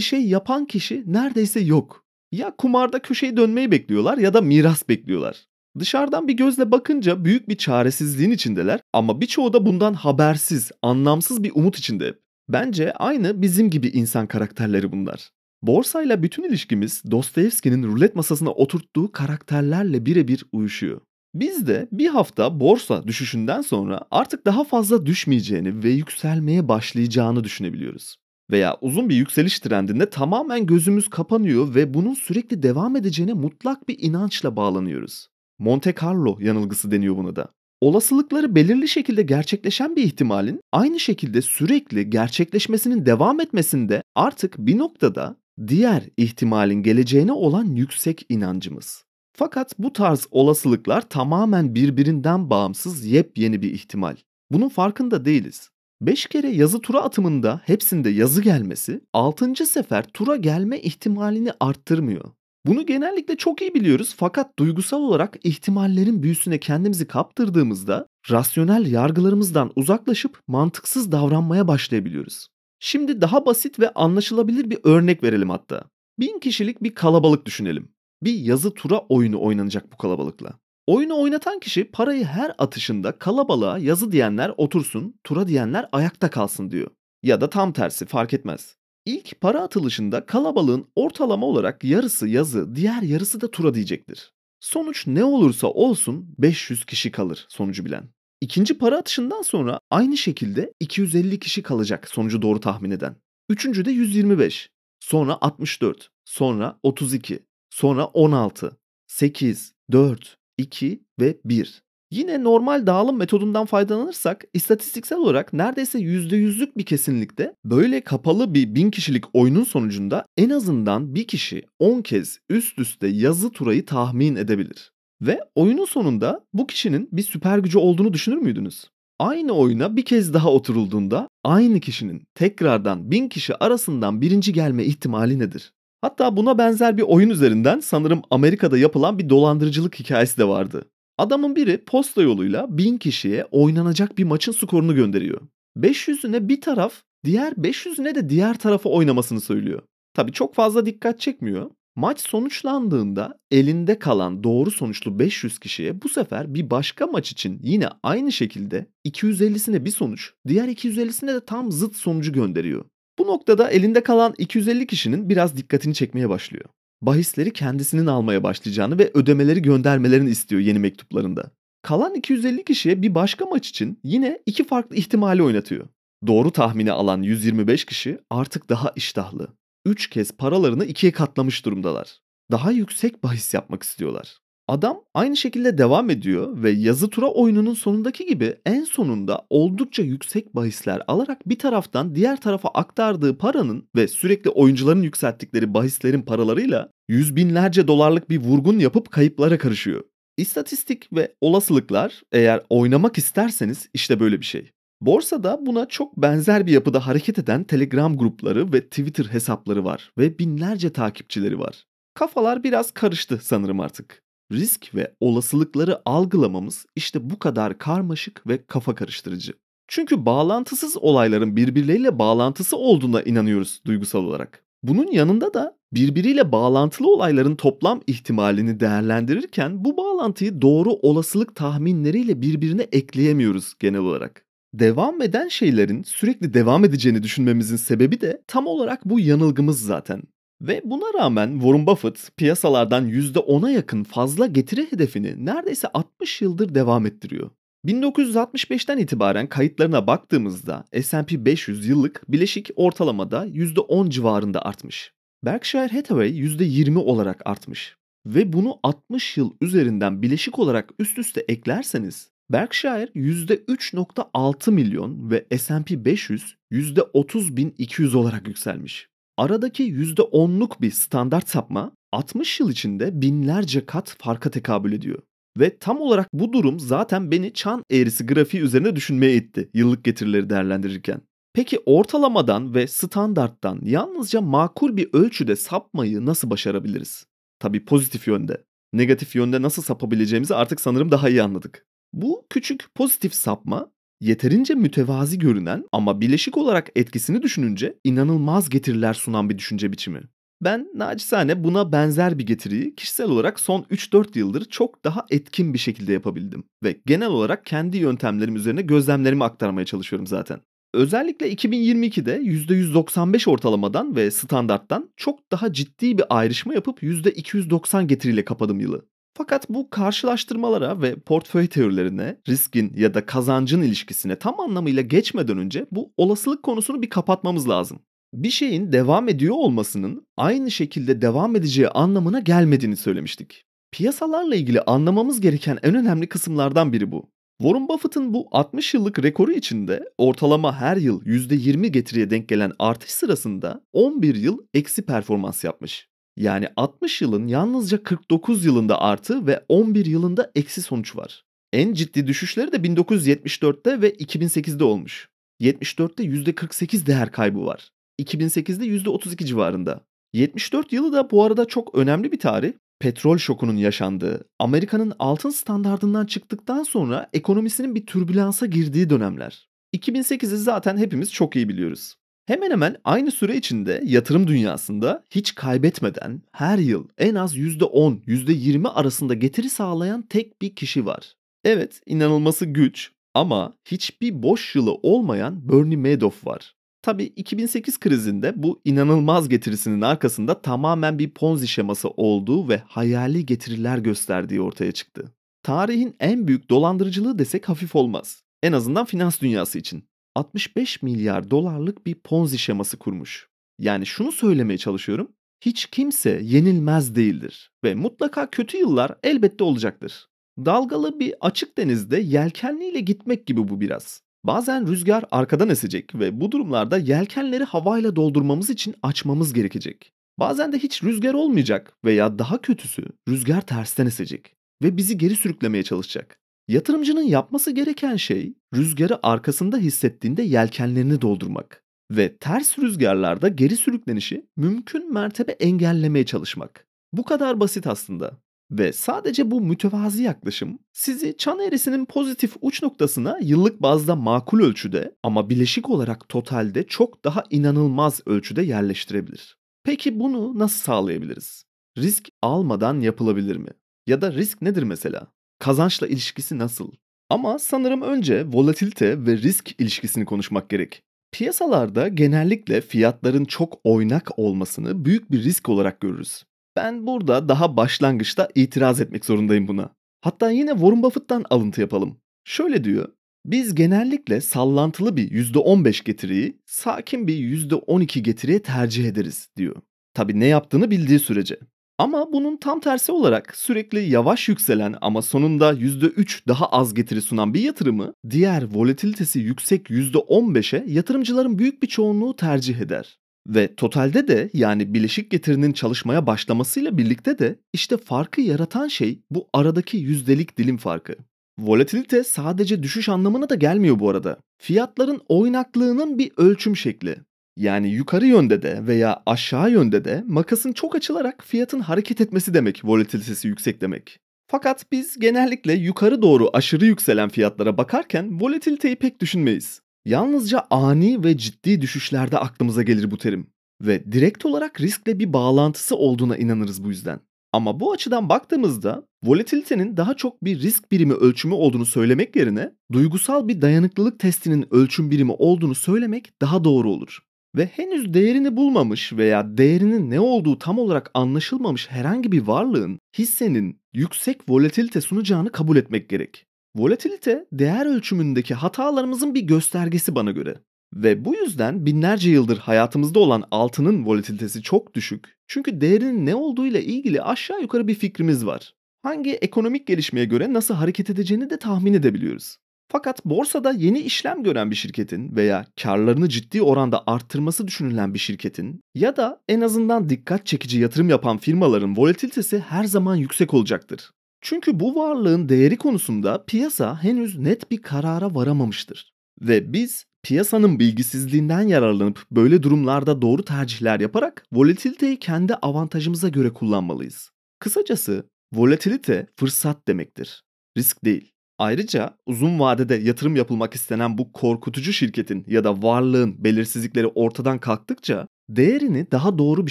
şey 0.00 0.26
yapan 0.26 0.66
kişi 0.66 1.04
neredeyse 1.06 1.60
yok. 1.60 2.04
Ya 2.32 2.54
kumarda 2.58 2.98
köşeyi 2.98 3.36
dönmeyi 3.36 3.70
bekliyorlar 3.70 4.18
ya 4.18 4.34
da 4.34 4.40
miras 4.40 4.88
bekliyorlar. 4.88 5.46
Dışarıdan 5.78 6.28
bir 6.28 6.32
gözle 6.32 6.70
bakınca 6.70 7.24
büyük 7.24 7.48
bir 7.48 7.56
çaresizliğin 7.56 8.30
içindeler 8.30 8.80
ama 8.92 9.20
birçoğu 9.20 9.52
da 9.52 9.66
bundan 9.66 9.94
habersiz, 9.94 10.70
anlamsız 10.82 11.44
bir 11.44 11.52
umut 11.54 11.78
içinde. 11.78 12.14
Bence 12.48 12.92
aynı 12.92 13.42
bizim 13.42 13.70
gibi 13.70 13.88
insan 13.88 14.26
karakterleri 14.26 14.92
bunlar. 14.92 15.30
Borsayla 15.62 16.22
bütün 16.22 16.42
ilişkimiz 16.42 17.02
Dostoyevski'nin 17.10 17.82
rulet 17.82 18.16
masasına 18.16 18.50
oturttuğu 18.50 19.12
karakterlerle 19.12 20.06
birebir 20.06 20.44
uyuşuyor. 20.52 21.00
Biz 21.34 21.66
de 21.66 21.88
bir 21.92 22.08
hafta 22.08 22.60
borsa 22.60 23.06
düşüşünden 23.06 23.62
sonra 23.62 24.00
artık 24.10 24.46
daha 24.46 24.64
fazla 24.64 25.06
düşmeyeceğini 25.06 25.84
ve 25.84 25.90
yükselmeye 25.90 26.68
başlayacağını 26.68 27.44
düşünebiliyoruz. 27.44 28.16
Veya 28.50 28.76
uzun 28.80 29.08
bir 29.08 29.16
yükseliş 29.16 29.60
trendinde 29.60 30.10
tamamen 30.10 30.66
gözümüz 30.66 31.10
kapanıyor 31.10 31.74
ve 31.74 31.94
bunun 31.94 32.14
sürekli 32.14 32.62
devam 32.62 32.96
edeceğine 32.96 33.32
mutlak 33.32 33.88
bir 33.88 33.96
inançla 33.98 34.56
bağlanıyoruz. 34.56 35.28
Monte 35.58 35.94
Carlo 36.02 36.38
yanılgısı 36.40 36.90
deniyor 36.90 37.16
buna 37.16 37.36
da. 37.36 37.48
Olasılıkları 37.80 38.54
belirli 38.54 38.88
şekilde 38.88 39.22
gerçekleşen 39.22 39.96
bir 39.96 40.02
ihtimalin 40.02 40.60
aynı 40.72 41.00
şekilde 41.00 41.42
sürekli 41.42 42.10
gerçekleşmesinin 42.10 43.06
devam 43.06 43.40
etmesinde 43.40 44.02
artık 44.14 44.58
bir 44.58 44.78
noktada 44.78 45.36
diğer 45.66 46.02
ihtimalin 46.16 46.82
geleceğine 46.82 47.32
olan 47.32 47.64
yüksek 47.64 48.26
inancımız. 48.28 49.04
Fakat 49.36 49.78
bu 49.78 49.92
tarz 49.92 50.26
olasılıklar 50.30 51.08
tamamen 51.08 51.74
birbirinden 51.74 52.50
bağımsız 52.50 53.04
yepyeni 53.04 53.62
bir 53.62 53.70
ihtimal. 53.70 54.16
Bunun 54.50 54.68
farkında 54.68 55.24
değiliz. 55.24 55.70
5 56.00 56.26
kere 56.26 56.48
yazı 56.48 56.80
tura 56.80 57.00
atımında 57.00 57.60
hepsinde 57.64 58.10
yazı 58.10 58.42
gelmesi 58.42 59.00
6. 59.12 59.66
sefer 59.66 60.04
tura 60.14 60.36
gelme 60.36 60.80
ihtimalini 60.80 61.50
arttırmıyor. 61.60 62.30
Bunu 62.66 62.86
genellikle 62.86 63.36
çok 63.36 63.62
iyi 63.62 63.74
biliyoruz 63.74 64.14
fakat 64.16 64.58
duygusal 64.58 65.00
olarak 65.00 65.36
ihtimallerin 65.44 66.22
büyüsüne 66.22 66.60
kendimizi 66.60 67.06
kaptırdığımızda 67.06 68.06
rasyonel 68.30 68.86
yargılarımızdan 68.86 69.72
uzaklaşıp 69.76 70.38
mantıksız 70.48 71.12
davranmaya 71.12 71.68
başlayabiliyoruz. 71.68 72.48
Şimdi 72.80 73.20
daha 73.20 73.46
basit 73.46 73.80
ve 73.80 73.90
anlaşılabilir 73.90 74.70
bir 74.70 74.78
örnek 74.84 75.22
verelim 75.22 75.50
hatta. 75.50 75.84
Bin 76.18 76.38
kişilik 76.38 76.82
bir 76.82 76.94
kalabalık 76.94 77.46
düşünelim. 77.46 77.92
Bir 78.22 78.34
yazı 78.34 78.74
tura 78.74 78.98
oyunu 78.98 79.42
oynanacak 79.42 79.92
bu 79.92 79.96
kalabalıkla. 79.96 80.52
Oyunu 80.86 81.20
oynatan 81.20 81.60
kişi 81.60 81.84
parayı 81.84 82.24
her 82.24 82.54
atışında 82.58 83.18
kalabalığa 83.18 83.78
yazı 83.78 84.12
diyenler 84.12 84.52
otursun, 84.56 85.14
tura 85.24 85.48
diyenler 85.48 85.88
ayakta 85.92 86.30
kalsın 86.30 86.70
diyor. 86.70 86.90
Ya 87.22 87.40
da 87.40 87.50
tam 87.50 87.72
tersi 87.72 88.06
fark 88.06 88.34
etmez. 88.34 88.76
İlk 89.06 89.40
para 89.40 89.62
atılışında 89.62 90.26
kalabalığın 90.26 90.86
ortalama 90.96 91.46
olarak 91.46 91.84
yarısı 91.84 92.28
yazı, 92.28 92.76
diğer 92.76 93.02
yarısı 93.02 93.40
da 93.40 93.50
tura 93.50 93.74
diyecektir. 93.74 94.32
Sonuç 94.60 95.06
ne 95.06 95.24
olursa 95.24 95.66
olsun 95.66 96.34
500 96.38 96.84
kişi 96.84 97.10
kalır 97.10 97.46
sonucu 97.48 97.84
bilen. 97.84 98.08
İkinci 98.40 98.78
para 98.78 98.98
atışından 98.98 99.42
sonra 99.42 99.80
aynı 99.90 100.16
şekilde 100.16 100.72
250 100.80 101.38
kişi 101.38 101.62
kalacak 101.62 102.08
sonucu 102.08 102.42
doğru 102.42 102.60
tahmin 102.60 102.90
eden. 102.90 103.16
Üçüncü 103.48 103.84
de 103.84 103.90
125. 103.90 104.70
Sonra 105.00 105.38
64. 105.40 106.08
Sonra 106.24 106.78
32. 106.82 107.38
Sonra 107.70 108.04
16. 108.04 108.76
8, 109.06 109.74
4, 109.92 110.36
2 110.58 111.02
ve 111.20 111.38
1. 111.44 111.82
Yine 112.10 112.44
normal 112.44 112.86
dağılım 112.86 113.16
metodundan 113.16 113.66
faydalanırsak 113.66 114.44
istatistiksel 114.54 115.18
olarak 115.18 115.52
neredeyse 115.52 115.98
%100'lük 115.98 116.76
bir 116.76 116.84
kesinlikte 116.84 117.54
böyle 117.64 118.00
kapalı 118.00 118.54
bir 118.54 118.74
bin 118.74 118.90
kişilik 118.90 119.24
oyunun 119.32 119.64
sonucunda 119.64 120.26
en 120.36 120.50
azından 120.50 121.14
bir 121.14 121.26
kişi 121.26 121.62
10 121.78 122.02
kez 122.02 122.38
üst 122.50 122.78
üste 122.78 123.06
yazı 123.06 123.50
turayı 123.50 123.86
tahmin 123.86 124.36
edebilir. 124.36 124.92
Ve 125.22 125.40
oyunun 125.54 125.84
sonunda 125.84 126.44
bu 126.52 126.66
kişinin 126.66 127.08
bir 127.12 127.22
süper 127.22 127.58
gücü 127.58 127.78
olduğunu 127.78 128.12
düşünür 128.12 128.36
müydünüz? 128.36 128.90
Aynı 129.18 129.52
oyuna 129.52 129.96
bir 129.96 130.04
kez 130.04 130.34
daha 130.34 130.52
oturulduğunda 130.52 131.28
aynı 131.44 131.80
kişinin 131.80 132.24
tekrardan 132.34 133.10
bin 133.10 133.28
kişi 133.28 133.56
arasından 133.56 134.20
birinci 134.20 134.52
gelme 134.52 134.84
ihtimali 134.84 135.38
nedir? 135.38 135.72
Hatta 136.00 136.36
buna 136.36 136.58
benzer 136.58 136.96
bir 136.96 137.02
oyun 137.02 137.30
üzerinden 137.30 137.80
sanırım 137.80 138.22
Amerika'da 138.30 138.78
yapılan 138.78 139.18
bir 139.18 139.28
dolandırıcılık 139.28 139.94
hikayesi 139.94 140.38
de 140.38 140.48
vardı. 140.48 140.90
Adamın 141.18 141.56
biri 141.56 141.84
posta 141.84 142.22
yoluyla 142.22 142.78
1000 142.78 142.98
kişiye 142.98 143.44
oynanacak 143.50 144.18
bir 144.18 144.24
maçın 144.24 144.52
skorunu 144.52 144.94
gönderiyor. 144.94 145.40
500'üne 145.76 146.48
bir 146.48 146.60
taraf, 146.60 147.02
diğer 147.24 147.52
500'üne 147.52 148.14
de 148.14 148.28
diğer 148.28 148.58
tarafa 148.58 148.90
oynamasını 148.90 149.40
söylüyor. 149.40 149.82
Tabi 150.14 150.32
çok 150.32 150.54
fazla 150.54 150.86
dikkat 150.86 151.20
çekmiyor. 151.20 151.70
Maç 151.96 152.20
sonuçlandığında 152.20 153.38
elinde 153.50 153.98
kalan 153.98 154.44
doğru 154.44 154.70
sonuçlu 154.70 155.18
500 155.18 155.58
kişiye 155.58 156.02
bu 156.02 156.08
sefer 156.08 156.54
bir 156.54 156.70
başka 156.70 157.06
maç 157.06 157.32
için 157.32 157.60
yine 157.62 157.88
aynı 158.02 158.32
şekilde 158.32 158.86
250'sine 159.06 159.84
bir 159.84 159.90
sonuç, 159.90 160.32
diğer 160.48 160.68
250'sine 160.68 161.34
de 161.34 161.44
tam 161.44 161.72
zıt 161.72 161.96
sonucu 161.96 162.32
gönderiyor. 162.32 162.84
Bu 163.18 163.26
noktada 163.26 163.70
elinde 163.70 164.02
kalan 164.02 164.34
250 164.38 164.86
kişinin 164.86 165.28
biraz 165.28 165.56
dikkatini 165.56 165.94
çekmeye 165.94 166.28
başlıyor 166.28 166.64
bahisleri 167.06 167.52
kendisinin 167.52 168.06
almaya 168.06 168.42
başlayacağını 168.42 168.98
ve 168.98 169.10
ödemeleri 169.14 169.62
göndermelerini 169.62 170.30
istiyor 170.30 170.60
yeni 170.62 170.78
mektuplarında. 170.78 171.50
Kalan 171.82 172.14
250 172.14 172.64
kişiye 172.64 173.02
bir 173.02 173.14
başka 173.14 173.46
maç 173.46 173.68
için 173.68 174.00
yine 174.04 174.38
iki 174.46 174.64
farklı 174.64 174.96
ihtimali 174.96 175.42
oynatıyor. 175.42 175.88
Doğru 176.26 176.50
tahmini 176.50 176.92
alan 176.92 177.22
125 177.22 177.84
kişi 177.84 178.18
artık 178.30 178.68
daha 178.68 178.92
iştahlı. 178.96 179.48
3 179.84 180.10
kez 180.10 180.32
paralarını 180.32 180.84
ikiye 180.84 181.12
katlamış 181.12 181.64
durumdalar. 181.64 182.18
Daha 182.50 182.70
yüksek 182.70 183.24
bahis 183.24 183.54
yapmak 183.54 183.82
istiyorlar. 183.82 184.38
Adam 184.68 185.00
aynı 185.14 185.36
şekilde 185.36 185.78
devam 185.78 186.10
ediyor 186.10 186.62
ve 186.62 186.70
yazı 186.70 187.10
tura 187.10 187.26
oyununun 187.26 187.74
sonundaki 187.74 188.26
gibi 188.26 188.54
en 188.66 188.84
sonunda 188.84 189.46
oldukça 189.50 190.02
yüksek 190.02 190.54
bahisler 190.54 191.02
alarak 191.06 191.48
bir 191.48 191.58
taraftan 191.58 192.14
diğer 192.14 192.40
tarafa 192.40 192.68
aktardığı 192.68 193.38
paranın 193.38 193.88
ve 193.96 194.08
sürekli 194.08 194.50
oyuncuların 194.50 195.02
yükselttikleri 195.02 195.74
bahislerin 195.74 196.22
paralarıyla 196.22 196.90
yüz 197.08 197.36
binlerce 197.36 197.88
dolarlık 197.88 198.30
bir 198.30 198.38
vurgun 198.38 198.78
yapıp 198.78 199.10
kayıplara 199.10 199.58
karışıyor. 199.58 200.04
İstatistik 200.36 201.12
ve 201.12 201.34
olasılıklar 201.40 202.22
eğer 202.32 202.62
oynamak 202.68 203.18
isterseniz 203.18 203.88
işte 203.94 204.20
böyle 204.20 204.40
bir 204.40 204.46
şey. 204.46 204.70
Borsada 205.00 205.66
buna 205.66 205.88
çok 205.88 206.16
benzer 206.16 206.66
bir 206.66 206.72
yapıda 206.72 207.06
hareket 207.06 207.38
eden 207.38 207.64
Telegram 207.64 208.16
grupları 208.16 208.72
ve 208.72 208.80
Twitter 208.80 209.24
hesapları 209.24 209.84
var 209.84 210.10
ve 210.18 210.38
binlerce 210.38 210.92
takipçileri 210.92 211.58
var. 211.58 211.84
Kafalar 212.14 212.64
biraz 212.64 212.90
karıştı 212.90 213.40
sanırım 213.42 213.80
artık 213.80 214.23
risk 214.52 214.94
ve 214.94 215.14
olasılıkları 215.20 216.00
algılamamız 216.04 216.86
işte 216.96 217.30
bu 217.30 217.38
kadar 217.38 217.78
karmaşık 217.78 218.46
ve 218.46 218.66
kafa 218.66 218.94
karıştırıcı. 218.94 219.52
Çünkü 219.88 220.26
bağlantısız 220.26 220.96
olayların 220.96 221.56
birbirleriyle 221.56 222.18
bağlantısı 222.18 222.76
olduğuna 222.76 223.22
inanıyoruz 223.22 223.80
duygusal 223.86 224.24
olarak. 224.24 224.64
Bunun 224.82 225.12
yanında 225.12 225.54
da 225.54 225.76
birbiriyle 225.92 226.52
bağlantılı 226.52 227.12
olayların 227.12 227.56
toplam 227.56 228.00
ihtimalini 228.06 228.80
değerlendirirken 228.80 229.84
bu 229.84 229.96
bağlantıyı 229.96 230.62
doğru 230.62 230.90
olasılık 230.90 231.56
tahminleriyle 231.56 232.40
birbirine 232.42 232.82
ekleyemiyoruz 232.92 233.74
genel 233.78 234.00
olarak. 234.00 234.44
Devam 234.74 235.22
eden 235.22 235.48
şeylerin 235.48 236.02
sürekli 236.02 236.54
devam 236.54 236.84
edeceğini 236.84 237.22
düşünmemizin 237.22 237.76
sebebi 237.76 238.20
de 238.20 238.42
tam 238.46 238.66
olarak 238.66 239.04
bu 239.04 239.20
yanılgımız 239.20 239.80
zaten. 239.80 240.22
Ve 240.66 240.80
buna 240.84 241.22
rağmen 241.22 241.52
Warren 241.52 241.86
Buffett 241.86 242.30
piyasalardan 242.36 243.08
%10'a 243.08 243.70
yakın 243.70 244.04
fazla 244.04 244.46
getiri 244.46 244.92
hedefini 244.92 245.46
neredeyse 245.46 245.88
60 245.88 246.42
yıldır 246.42 246.74
devam 246.74 247.06
ettiriyor. 247.06 247.50
1965'ten 247.86 248.98
itibaren 248.98 249.46
kayıtlarına 249.46 250.06
baktığımızda 250.06 250.84
S&P 251.02 251.44
500 251.44 251.88
yıllık 251.88 252.22
bileşik 252.28 252.70
ortalamada 252.76 253.46
%10 253.46 254.10
civarında 254.10 254.64
artmış. 254.64 255.12
Berkshire 255.44 255.88
Hathaway 255.88 256.30
%20 256.30 256.98
olarak 256.98 257.42
artmış. 257.44 257.96
Ve 258.26 258.52
bunu 258.52 258.78
60 258.82 259.36
yıl 259.36 259.50
üzerinden 259.60 260.22
bileşik 260.22 260.58
olarak 260.58 260.90
üst 260.98 261.18
üste 261.18 261.40
eklerseniz 261.48 262.30
Berkshire 262.50 263.10
%3.6 263.14 264.70
milyon 264.70 265.30
ve 265.30 265.46
S&P 265.58 266.04
500 266.04 266.56
%30.200 266.72 268.16
olarak 268.16 268.48
yükselmiş. 268.48 269.13
Aradaki 269.36 269.84
%10'luk 269.84 270.80
bir 270.80 270.90
standart 270.90 271.48
sapma 271.48 271.92
60 272.12 272.60
yıl 272.60 272.70
içinde 272.70 273.22
binlerce 273.22 273.86
kat 273.86 274.16
farka 274.18 274.50
tekabül 274.50 274.92
ediyor. 274.92 275.22
Ve 275.58 275.78
tam 275.78 276.00
olarak 276.00 276.28
bu 276.32 276.52
durum 276.52 276.80
zaten 276.80 277.30
beni 277.30 277.52
çan 277.52 277.82
eğrisi 277.90 278.26
grafiği 278.26 278.62
üzerine 278.62 278.96
düşünmeye 278.96 279.36
itti 279.36 279.70
yıllık 279.74 280.04
getirileri 280.04 280.50
değerlendirirken. 280.50 281.20
Peki 281.54 281.78
ortalamadan 281.86 282.74
ve 282.74 282.86
standarttan 282.86 283.80
yalnızca 283.82 284.40
makul 284.40 284.96
bir 284.96 285.08
ölçüde 285.12 285.56
sapmayı 285.56 286.26
nasıl 286.26 286.50
başarabiliriz? 286.50 287.26
Tabii 287.58 287.84
pozitif 287.84 288.28
yönde. 288.28 288.64
Negatif 288.92 289.36
yönde 289.36 289.62
nasıl 289.62 289.82
sapabileceğimizi 289.82 290.54
artık 290.54 290.80
sanırım 290.80 291.10
daha 291.10 291.28
iyi 291.28 291.42
anladık. 291.42 291.86
Bu 292.12 292.46
küçük 292.50 292.94
pozitif 292.94 293.34
sapma 293.34 293.90
yeterince 294.24 294.74
mütevazi 294.74 295.38
görünen 295.38 295.84
ama 295.92 296.20
bileşik 296.20 296.56
olarak 296.56 296.88
etkisini 296.96 297.42
düşününce 297.42 297.98
inanılmaz 298.04 298.68
getiriler 298.68 299.14
sunan 299.14 299.50
bir 299.50 299.58
düşünce 299.58 299.92
biçimi. 299.92 300.22
Ben 300.60 300.88
naçizane 300.94 301.64
buna 301.64 301.92
benzer 301.92 302.38
bir 302.38 302.46
getiriyi 302.46 302.94
kişisel 302.94 303.30
olarak 303.30 303.60
son 303.60 303.82
3-4 303.82 304.38
yıldır 304.38 304.64
çok 304.64 305.04
daha 305.04 305.26
etkin 305.30 305.74
bir 305.74 305.78
şekilde 305.78 306.12
yapabildim. 306.12 306.64
Ve 306.84 307.00
genel 307.06 307.28
olarak 307.28 307.66
kendi 307.66 307.96
yöntemlerim 307.96 308.56
üzerine 308.56 308.82
gözlemlerimi 308.82 309.44
aktarmaya 309.44 309.84
çalışıyorum 309.84 310.26
zaten. 310.26 310.60
Özellikle 310.94 311.52
2022'de 311.52 312.36
%195 312.38 313.50
ortalamadan 313.50 314.16
ve 314.16 314.30
standarttan 314.30 315.10
çok 315.16 315.50
daha 315.52 315.72
ciddi 315.72 316.18
bir 316.18 316.24
ayrışma 316.30 316.74
yapıp 316.74 317.02
%290 317.02 318.06
getiriyle 318.06 318.44
kapadım 318.44 318.80
yılı. 318.80 319.06
Fakat 319.36 319.68
bu 319.68 319.90
karşılaştırmalara 319.90 321.02
ve 321.02 321.14
portföy 321.14 321.66
teorilerine, 321.66 322.36
riskin 322.48 322.92
ya 322.96 323.14
da 323.14 323.26
kazancın 323.26 323.82
ilişkisine 323.82 324.36
tam 324.36 324.60
anlamıyla 324.60 325.02
geçmeden 325.02 325.58
önce 325.58 325.86
bu 325.90 326.12
olasılık 326.16 326.62
konusunu 326.62 327.02
bir 327.02 327.10
kapatmamız 327.10 327.68
lazım. 327.68 327.98
Bir 328.34 328.50
şeyin 328.50 328.92
devam 328.92 329.28
ediyor 329.28 329.54
olmasının 329.54 330.26
aynı 330.36 330.70
şekilde 330.70 331.22
devam 331.22 331.56
edeceği 331.56 331.88
anlamına 331.88 332.40
gelmediğini 332.40 332.96
söylemiştik. 332.96 333.64
Piyasalarla 333.92 334.56
ilgili 334.56 334.80
anlamamız 334.80 335.40
gereken 335.40 335.78
en 335.82 335.94
önemli 335.94 336.28
kısımlardan 336.28 336.92
biri 336.92 337.12
bu. 337.12 337.30
Warren 337.62 337.88
Buffett'ın 337.88 338.34
bu 338.34 338.48
60 338.50 338.94
yıllık 338.94 339.22
rekoru 339.22 339.52
içinde 339.52 340.04
ortalama 340.18 340.80
her 340.80 340.96
yıl 340.96 341.22
%20 341.24 341.86
getiriye 341.86 342.30
denk 342.30 342.48
gelen 342.48 342.72
artış 342.78 343.10
sırasında 343.10 343.84
11 343.92 344.34
yıl 344.34 344.58
eksi 344.74 345.06
performans 345.06 345.64
yapmış. 345.64 346.08
Yani 346.36 346.68
60 346.76 347.22
yılın 347.22 347.46
yalnızca 347.46 348.02
49 348.02 348.64
yılında 348.64 349.00
artı 349.00 349.46
ve 349.46 349.64
11 349.68 350.06
yılında 350.06 350.50
eksi 350.54 350.82
sonuç 350.82 351.16
var. 351.16 351.44
En 351.72 351.94
ciddi 351.94 352.26
düşüşleri 352.26 352.72
de 352.72 352.76
1974'te 352.76 354.02
ve 354.02 354.10
2008'de 354.10 354.84
olmuş. 354.84 355.28
74'te 355.60 356.24
%48 356.24 357.06
değer 357.06 357.32
kaybı 357.32 357.66
var. 357.66 357.90
2008'de 358.20 358.86
%32 358.86 359.44
civarında. 359.44 360.00
74 360.32 360.92
yılı 360.92 361.12
da 361.12 361.30
bu 361.30 361.44
arada 361.44 361.64
çok 361.64 361.94
önemli 361.94 362.32
bir 362.32 362.38
tarih. 362.38 362.72
Petrol 363.00 363.38
şokunun 363.38 363.76
yaşandığı, 363.76 364.44
Amerika'nın 364.58 365.12
altın 365.18 365.50
standardından 365.50 366.26
çıktıktan 366.26 366.82
sonra 366.82 367.28
ekonomisinin 367.32 367.94
bir 367.94 368.06
türbülansa 368.06 368.66
girdiği 368.66 369.10
dönemler. 369.10 369.68
2008'i 369.96 370.56
zaten 370.56 370.96
hepimiz 370.96 371.32
çok 371.32 371.56
iyi 371.56 371.68
biliyoruz. 371.68 372.14
Hemen 372.46 372.70
hemen 372.70 372.96
aynı 373.04 373.30
süre 373.30 373.56
içinde 373.56 374.02
yatırım 374.04 374.46
dünyasında 374.46 375.24
hiç 375.30 375.54
kaybetmeden 375.54 376.42
her 376.52 376.78
yıl 376.78 377.08
en 377.18 377.34
az 377.34 377.56
%10, 377.56 378.20
%20 378.26 378.88
arasında 378.88 379.34
getiri 379.34 379.70
sağlayan 379.70 380.22
tek 380.22 380.62
bir 380.62 380.74
kişi 380.74 381.06
var. 381.06 381.34
Evet, 381.64 382.00
inanılması 382.06 382.66
güç 382.66 383.12
ama 383.34 383.74
hiçbir 383.84 384.42
boş 384.42 384.74
yılı 384.76 384.94
olmayan 384.94 385.68
Bernie 385.68 385.96
Madoff 385.96 386.46
var. 386.46 386.74
Tabii 387.02 387.24
2008 387.24 388.00
krizinde 388.00 388.52
bu 388.56 388.80
inanılmaz 388.84 389.48
getirisinin 389.48 390.00
arkasında 390.00 390.62
tamamen 390.62 391.18
bir 391.18 391.30
ponzi 391.30 391.68
şeması 391.68 392.08
olduğu 392.08 392.68
ve 392.68 392.82
hayali 392.86 393.46
getiriler 393.46 393.98
gösterdiği 393.98 394.60
ortaya 394.60 394.92
çıktı. 394.92 395.32
Tarihin 395.62 396.16
en 396.20 396.48
büyük 396.48 396.70
dolandırıcılığı 396.70 397.38
desek 397.38 397.68
hafif 397.68 397.96
olmaz. 397.96 398.42
En 398.62 398.72
azından 398.72 399.04
finans 399.04 399.40
dünyası 399.40 399.78
için. 399.78 400.04
65 400.34 401.02
milyar 401.02 401.50
dolarlık 401.50 402.06
bir 402.06 402.14
ponzi 402.14 402.58
şeması 402.58 402.96
kurmuş. 402.96 403.48
Yani 403.78 404.06
şunu 404.06 404.32
söylemeye 404.32 404.78
çalışıyorum. 404.78 405.32
Hiç 405.60 405.86
kimse 405.86 406.40
yenilmez 406.42 407.14
değildir 407.14 407.70
ve 407.84 407.94
mutlaka 407.94 408.50
kötü 408.50 408.76
yıllar 408.76 409.14
elbette 409.22 409.64
olacaktır. 409.64 410.26
Dalgalı 410.58 411.20
bir 411.20 411.34
açık 411.40 411.78
denizde 411.78 412.20
yelkenliyle 412.20 413.00
gitmek 413.00 413.46
gibi 413.46 413.68
bu 413.68 413.80
biraz. 413.80 414.22
Bazen 414.44 414.86
rüzgar 414.88 415.24
arkadan 415.30 415.68
esecek 415.68 416.14
ve 416.14 416.40
bu 416.40 416.52
durumlarda 416.52 416.98
yelkenleri 416.98 417.64
havayla 417.64 418.16
doldurmamız 418.16 418.70
için 418.70 418.94
açmamız 419.02 419.52
gerekecek. 419.52 420.12
Bazen 420.38 420.72
de 420.72 420.78
hiç 420.78 421.02
rüzgar 421.02 421.34
olmayacak 421.34 421.96
veya 422.04 422.38
daha 422.38 422.60
kötüsü 422.60 423.04
rüzgar 423.28 423.60
tersten 423.60 424.06
esecek 424.06 424.56
ve 424.82 424.96
bizi 424.96 425.18
geri 425.18 425.36
sürüklemeye 425.36 425.82
çalışacak. 425.82 426.38
Yatırımcının 426.68 427.22
yapması 427.22 427.70
gereken 427.70 428.16
şey 428.16 428.54
rüzgarı 428.74 429.26
arkasında 429.26 429.76
hissettiğinde 429.76 430.42
yelkenlerini 430.42 431.20
doldurmak 431.20 431.84
ve 432.10 432.36
ters 432.36 432.78
rüzgarlarda 432.78 433.48
geri 433.48 433.76
sürüklenişi 433.76 434.46
mümkün 434.56 435.12
mertebe 435.12 435.52
engellemeye 435.52 436.26
çalışmak. 436.26 436.86
Bu 437.12 437.24
kadar 437.24 437.60
basit 437.60 437.86
aslında. 437.86 438.38
Ve 438.70 438.92
sadece 438.92 439.50
bu 439.50 439.60
mütevazi 439.60 440.22
yaklaşım 440.22 440.78
sizi 440.92 441.36
çan 441.36 441.60
eğrisinin 441.60 442.04
pozitif 442.04 442.56
uç 442.60 442.82
noktasına 442.82 443.38
yıllık 443.42 443.82
bazda 443.82 444.16
makul 444.16 444.60
ölçüde 444.60 445.16
ama 445.22 445.50
bileşik 445.50 445.90
olarak 445.90 446.28
totalde 446.28 446.86
çok 446.86 447.24
daha 447.24 447.44
inanılmaz 447.50 448.20
ölçüde 448.26 448.62
yerleştirebilir. 448.62 449.58
Peki 449.84 450.20
bunu 450.20 450.58
nasıl 450.58 450.78
sağlayabiliriz? 450.78 451.64
Risk 451.98 452.28
almadan 452.42 453.00
yapılabilir 453.00 453.56
mi? 453.56 453.70
Ya 454.06 454.20
da 454.20 454.32
risk 454.32 454.62
nedir 454.62 454.82
mesela? 454.82 455.33
Kazançla 455.58 456.06
ilişkisi 456.06 456.58
nasıl? 456.58 456.90
Ama 457.30 457.58
sanırım 457.58 458.02
önce 458.02 458.46
volatilite 458.46 459.26
ve 459.26 459.36
risk 459.36 459.80
ilişkisini 459.80 460.24
konuşmak 460.24 460.70
gerek. 460.70 461.02
Piyasalarda 461.32 462.08
genellikle 462.08 462.80
fiyatların 462.80 463.44
çok 463.44 463.78
oynak 463.84 464.38
olmasını 464.38 465.04
büyük 465.04 465.30
bir 465.30 465.44
risk 465.44 465.68
olarak 465.68 466.00
görürüz. 466.00 466.44
Ben 466.76 467.06
burada 467.06 467.48
daha 467.48 467.76
başlangıçta 467.76 468.48
itiraz 468.54 469.00
etmek 469.00 469.24
zorundayım 469.24 469.68
buna. 469.68 469.94
Hatta 470.20 470.50
yine 470.50 470.70
Warren 470.70 471.02
Buffett'tan 471.02 471.44
alıntı 471.50 471.80
yapalım. 471.80 472.16
Şöyle 472.44 472.84
diyor. 472.84 473.08
Biz 473.46 473.74
genellikle 473.74 474.40
sallantılı 474.40 475.16
bir 475.16 475.30
%15 475.30 476.04
getiriyi 476.04 476.60
sakin 476.66 477.26
bir 477.26 477.36
%12 477.36 478.20
getiriye 478.20 478.62
tercih 478.62 479.04
ederiz 479.08 479.48
diyor. 479.56 479.76
Tabi 480.14 480.40
ne 480.40 480.46
yaptığını 480.46 480.90
bildiği 480.90 481.18
sürece. 481.18 481.58
Ama 481.98 482.32
bunun 482.32 482.56
tam 482.56 482.80
tersi 482.80 483.12
olarak 483.12 483.56
sürekli 483.56 484.10
yavaş 484.10 484.48
yükselen 484.48 484.94
ama 485.00 485.22
sonunda 485.22 485.72
%3 485.72 486.48
daha 486.48 486.66
az 486.66 486.94
getiri 486.94 487.22
sunan 487.22 487.54
bir 487.54 487.60
yatırımı 487.60 488.14
diğer 488.30 488.64
volatilitesi 488.74 489.40
yüksek 489.40 489.90
%15'e 489.90 490.84
yatırımcıların 490.86 491.58
büyük 491.58 491.82
bir 491.82 491.88
çoğunluğu 491.88 492.36
tercih 492.36 492.78
eder. 492.78 493.18
Ve 493.46 493.74
totalde 493.74 494.28
de 494.28 494.50
yani 494.52 494.94
bileşik 494.94 495.30
getirinin 495.30 495.72
çalışmaya 495.72 496.26
başlamasıyla 496.26 496.98
birlikte 496.98 497.38
de 497.38 497.58
işte 497.72 497.96
farkı 497.96 498.40
yaratan 498.40 498.88
şey 498.88 499.22
bu 499.30 499.48
aradaki 499.52 499.96
yüzdelik 499.96 500.58
dilim 500.58 500.76
farkı. 500.76 501.14
Volatilite 501.58 502.24
sadece 502.24 502.82
düşüş 502.82 503.08
anlamına 503.08 503.48
da 503.48 503.54
gelmiyor 503.54 503.98
bu 503.98 504.10
arada. 504.10 504.36
Fiyatların 504.58 505.20
oynaklığının 505.28 506.18
bir 506.18 506.32
ölçüm 506.36 506.76
şekli. 506.76 507.16
Yani 507.56 507.88
yukarı 507.88 508.26
yönde 508.26 508.62
de 508.62 508.86
veya 508.86 509.22
aşağı 509.26 509.70
yönde 509.70 510.04
de 510.04 510.24
makasın 510.26 510.72
çok 510.72 510.94
açılarak 510.94 511.44
fiyatın 511.46 511.80
hareket 511.80 512.20
etmesi 512.20 512.54
demek 512.54 512.84
volatilitesi 512.84 513.48
yüksek 513.48 513.80
demek. 513.80 514.18
Fakat 514.46 514.92
biz 514.92 515.18
genellikle 515.18 515.72
yukarı 515.72 516.22
doğru 516.22 516.50
aşırı 516.52 516.86
yükselen 516.86 517.28
fiyatlara 517.28 517.78
bakarken 517.78 518.40
volatiliteyi 518.40 518.96
pek 518.96 519.20
düşünmeyiz. 519.20 519.80
Yalnızca 520.04 520.66
ani 520.70 521.24
ve 521.24 521.38
ciddi 521.38 521.80
düşüşlerde 521.80 522.38
aklımıza 522.38 522.82
gelir 522.82 523.10
bu 523.10 523.18
terim 523.18 523.46
ve 523.82 524.12
direkt 524.12 524.46
olarak 524.46 524.80
riskle 524.80 525.18
bir 525.18 525.32
bağlantısı 525.32 525.96
olduğuna 525.96 526.36
inanırız 526.36 526.84
bu 526.84 526.88
yüzden. 526.88 527.20
Ama 527.52 527.80
bu 527.80 527.92
açıdan 527.92 528.28
baktığımızda 528.28 529.06
volatilitenin 529.24 529.96
daha 529.96 530.14
çok 530.14 530.44
bir 530.44 530.60
risk 530.60 530.92
birimi 530.92 531.12
ölçümü 531.12 531.54
olduğunu 531.54 531.86
söylemek 531.86 532.36
yerine 532.36 532.74
duygusal 532.92 533.48
bir 533.48 533.62
dayanıklılık 533.62 534.18
testinin 534.18 534.74
ölçüm 534.74 535.10
birimi 535.10 535.32
olduğunu 535.32 535.74
söylemek 535.74 536.40
daha 536.40 536.64
doğru 536.64 536.90
olur. 536.90 537.18
Ve 537.56 537.66
henüz 537.66 538.14
değerini 538.14 538.56
bulmamış 538.56 539.12
veya 539.12 539.58
değerinin 539.58 540.10
ne 540.10 540.20
olduğu 540.20 540.58
tam 540.58 540.78
olarak 540.78 541.10
anlaşılmamış 541.14 541.90
herhangi 541.90 542.32
bir 542.32 542.42
varlığın 542.42 542.98
hissenin 543.18 543.80
yüksek 543.92 544.40
volatilite 544.48 545.00
sunacağını 545.00 545.52
kabul 545.52 545.76
etmek 545.76 546.08
gerek. 546.08 546.46
Volatilite 546.76 547.46
değer 547.52 547.86
ölçümündeki 547.86 548.54
hatalarımızın 548.54 549.34
bir 549.34 549.40
göstergesi 549.40 550.14
bana 550.14 550.30
göre. 550.30 550.60
Ve 550.94 551.24
bu 551.24 551.34
yüzden 551.34 551.86
binlerce 551.86 552.30
yıldır 552.30 552.58
hayatımızda 552.58 553.18
olan 553.18 553.44
altının 553.50 554.06
volatilitesi 554.06 554.62
çok 554.62 554.94
düşük. 554.94 555.36
Çünkü 555.46 555.80
değerinin 555.80 556.26
ne 556.26 556.34
olduğuyla 556.34 556.80
ilgili 556.80 557.22
aşağı 557.22 557.60
yukarı 557.60 557.88
bir 557.88 557.94
fikrimiz 557.94 558.46
var. 558.46 558.74
Hangi 559.02 559.34
ekonomik 559.34 559.86
gelişmeye 559.86 560.26
göre 560.26 560.52
nasıl 560.52 560.74
hareket 560.74 561.10
edeceğini 561.10 561.50
de 561.50 561.58
tahmin 561.58 561.94
edebiliyoruz. 561.94 562.56
Fakat 562.88 563.24
borsada 563.24 563.72
yeni 563.72 563.98
işlem 563.98 564.42
gören 564.42 564.70
bir 564.70 564.76
şirketin 564.76 565.36
veya 565.36 565.66
karlarını 565.82 566.28
ciddi 566.28 566.62
oranda 566.62 567.02
arttırması 567.06 567.66
düşünülen 567.66 568.14
bir 568.14 568.18
şirketin 568.18 568.80
ya 568.94 569.16
da 569.16 569.40
en 569.48 569.60
azından 569.60 570.08
dikkat 570.08 570.46
çekici 570.46 570.80
yatırım 570.80 571.08
yapan 571.08 571.38
firmaların 571.38 571.96
volatilitesi 571.96 572.58
her 572.58 572.84
zaman 572.84 573.16
yüksek 573.16 573.54
olacaktır. 573.54 574.10
Çünkü 574.40 574.80
bu 574.80 574.94
varlığın 574.94 575.48
değeri 575.48 575.76
konusunda 575.76 576.44
piyasa 576.44 577.02
henüz 577.02 577.38
net 577.38 577.70
bir 577.70 577.82
karara 577.82 578.34
varamamıştır. 578.34 579.12
Ve 579.40 579.72
biz 579.72 580.04
piyasanın 580.22 580.78
bilgisizliğinden 580.78 581.60
yararlanıp 581.60 582.26
böyle 582.30 582.62
durumlarda 582.62 583.22
doğru 583.22 583.44
tercihler 583.44 584.00
yaparak 584.00 584.46
volatiliteyi 584.52 585.18
kendi 585.18 585.54
avantajımıza 585.54 586.28
göre 586.28 586.52
kullanmalıyız. 586.52 587.30
Kısacası 587.58 588.28
volatilite 588.54 589.26
fırsat 589.36 589.88
demektir. 589.88 590.44
Risk 590.78 591.04
değil. 591.04 591.33
Ayrıca 591.58 592.16
uzun 592.26 592.58
vadede 592.58 592.94
yatırım 592.94 593.36
yapılmak 593.36 593.74
istenen 593.74 594.18
bu 594.18 594.32
korkutucu 594.32 594.92
şirketin 594.92 595.44
ya 595.46 595.64
da 595.64 595.82
varlığın 595.82 596.44
belirsizlikleri 596.44 597.06
ortadan 597.06 597.58
kalktıkça 597.58 598.28
değerini 598.48 599.10
daha 599.10 599.38
doğru 599.38 599.66
bir 599.66 599.70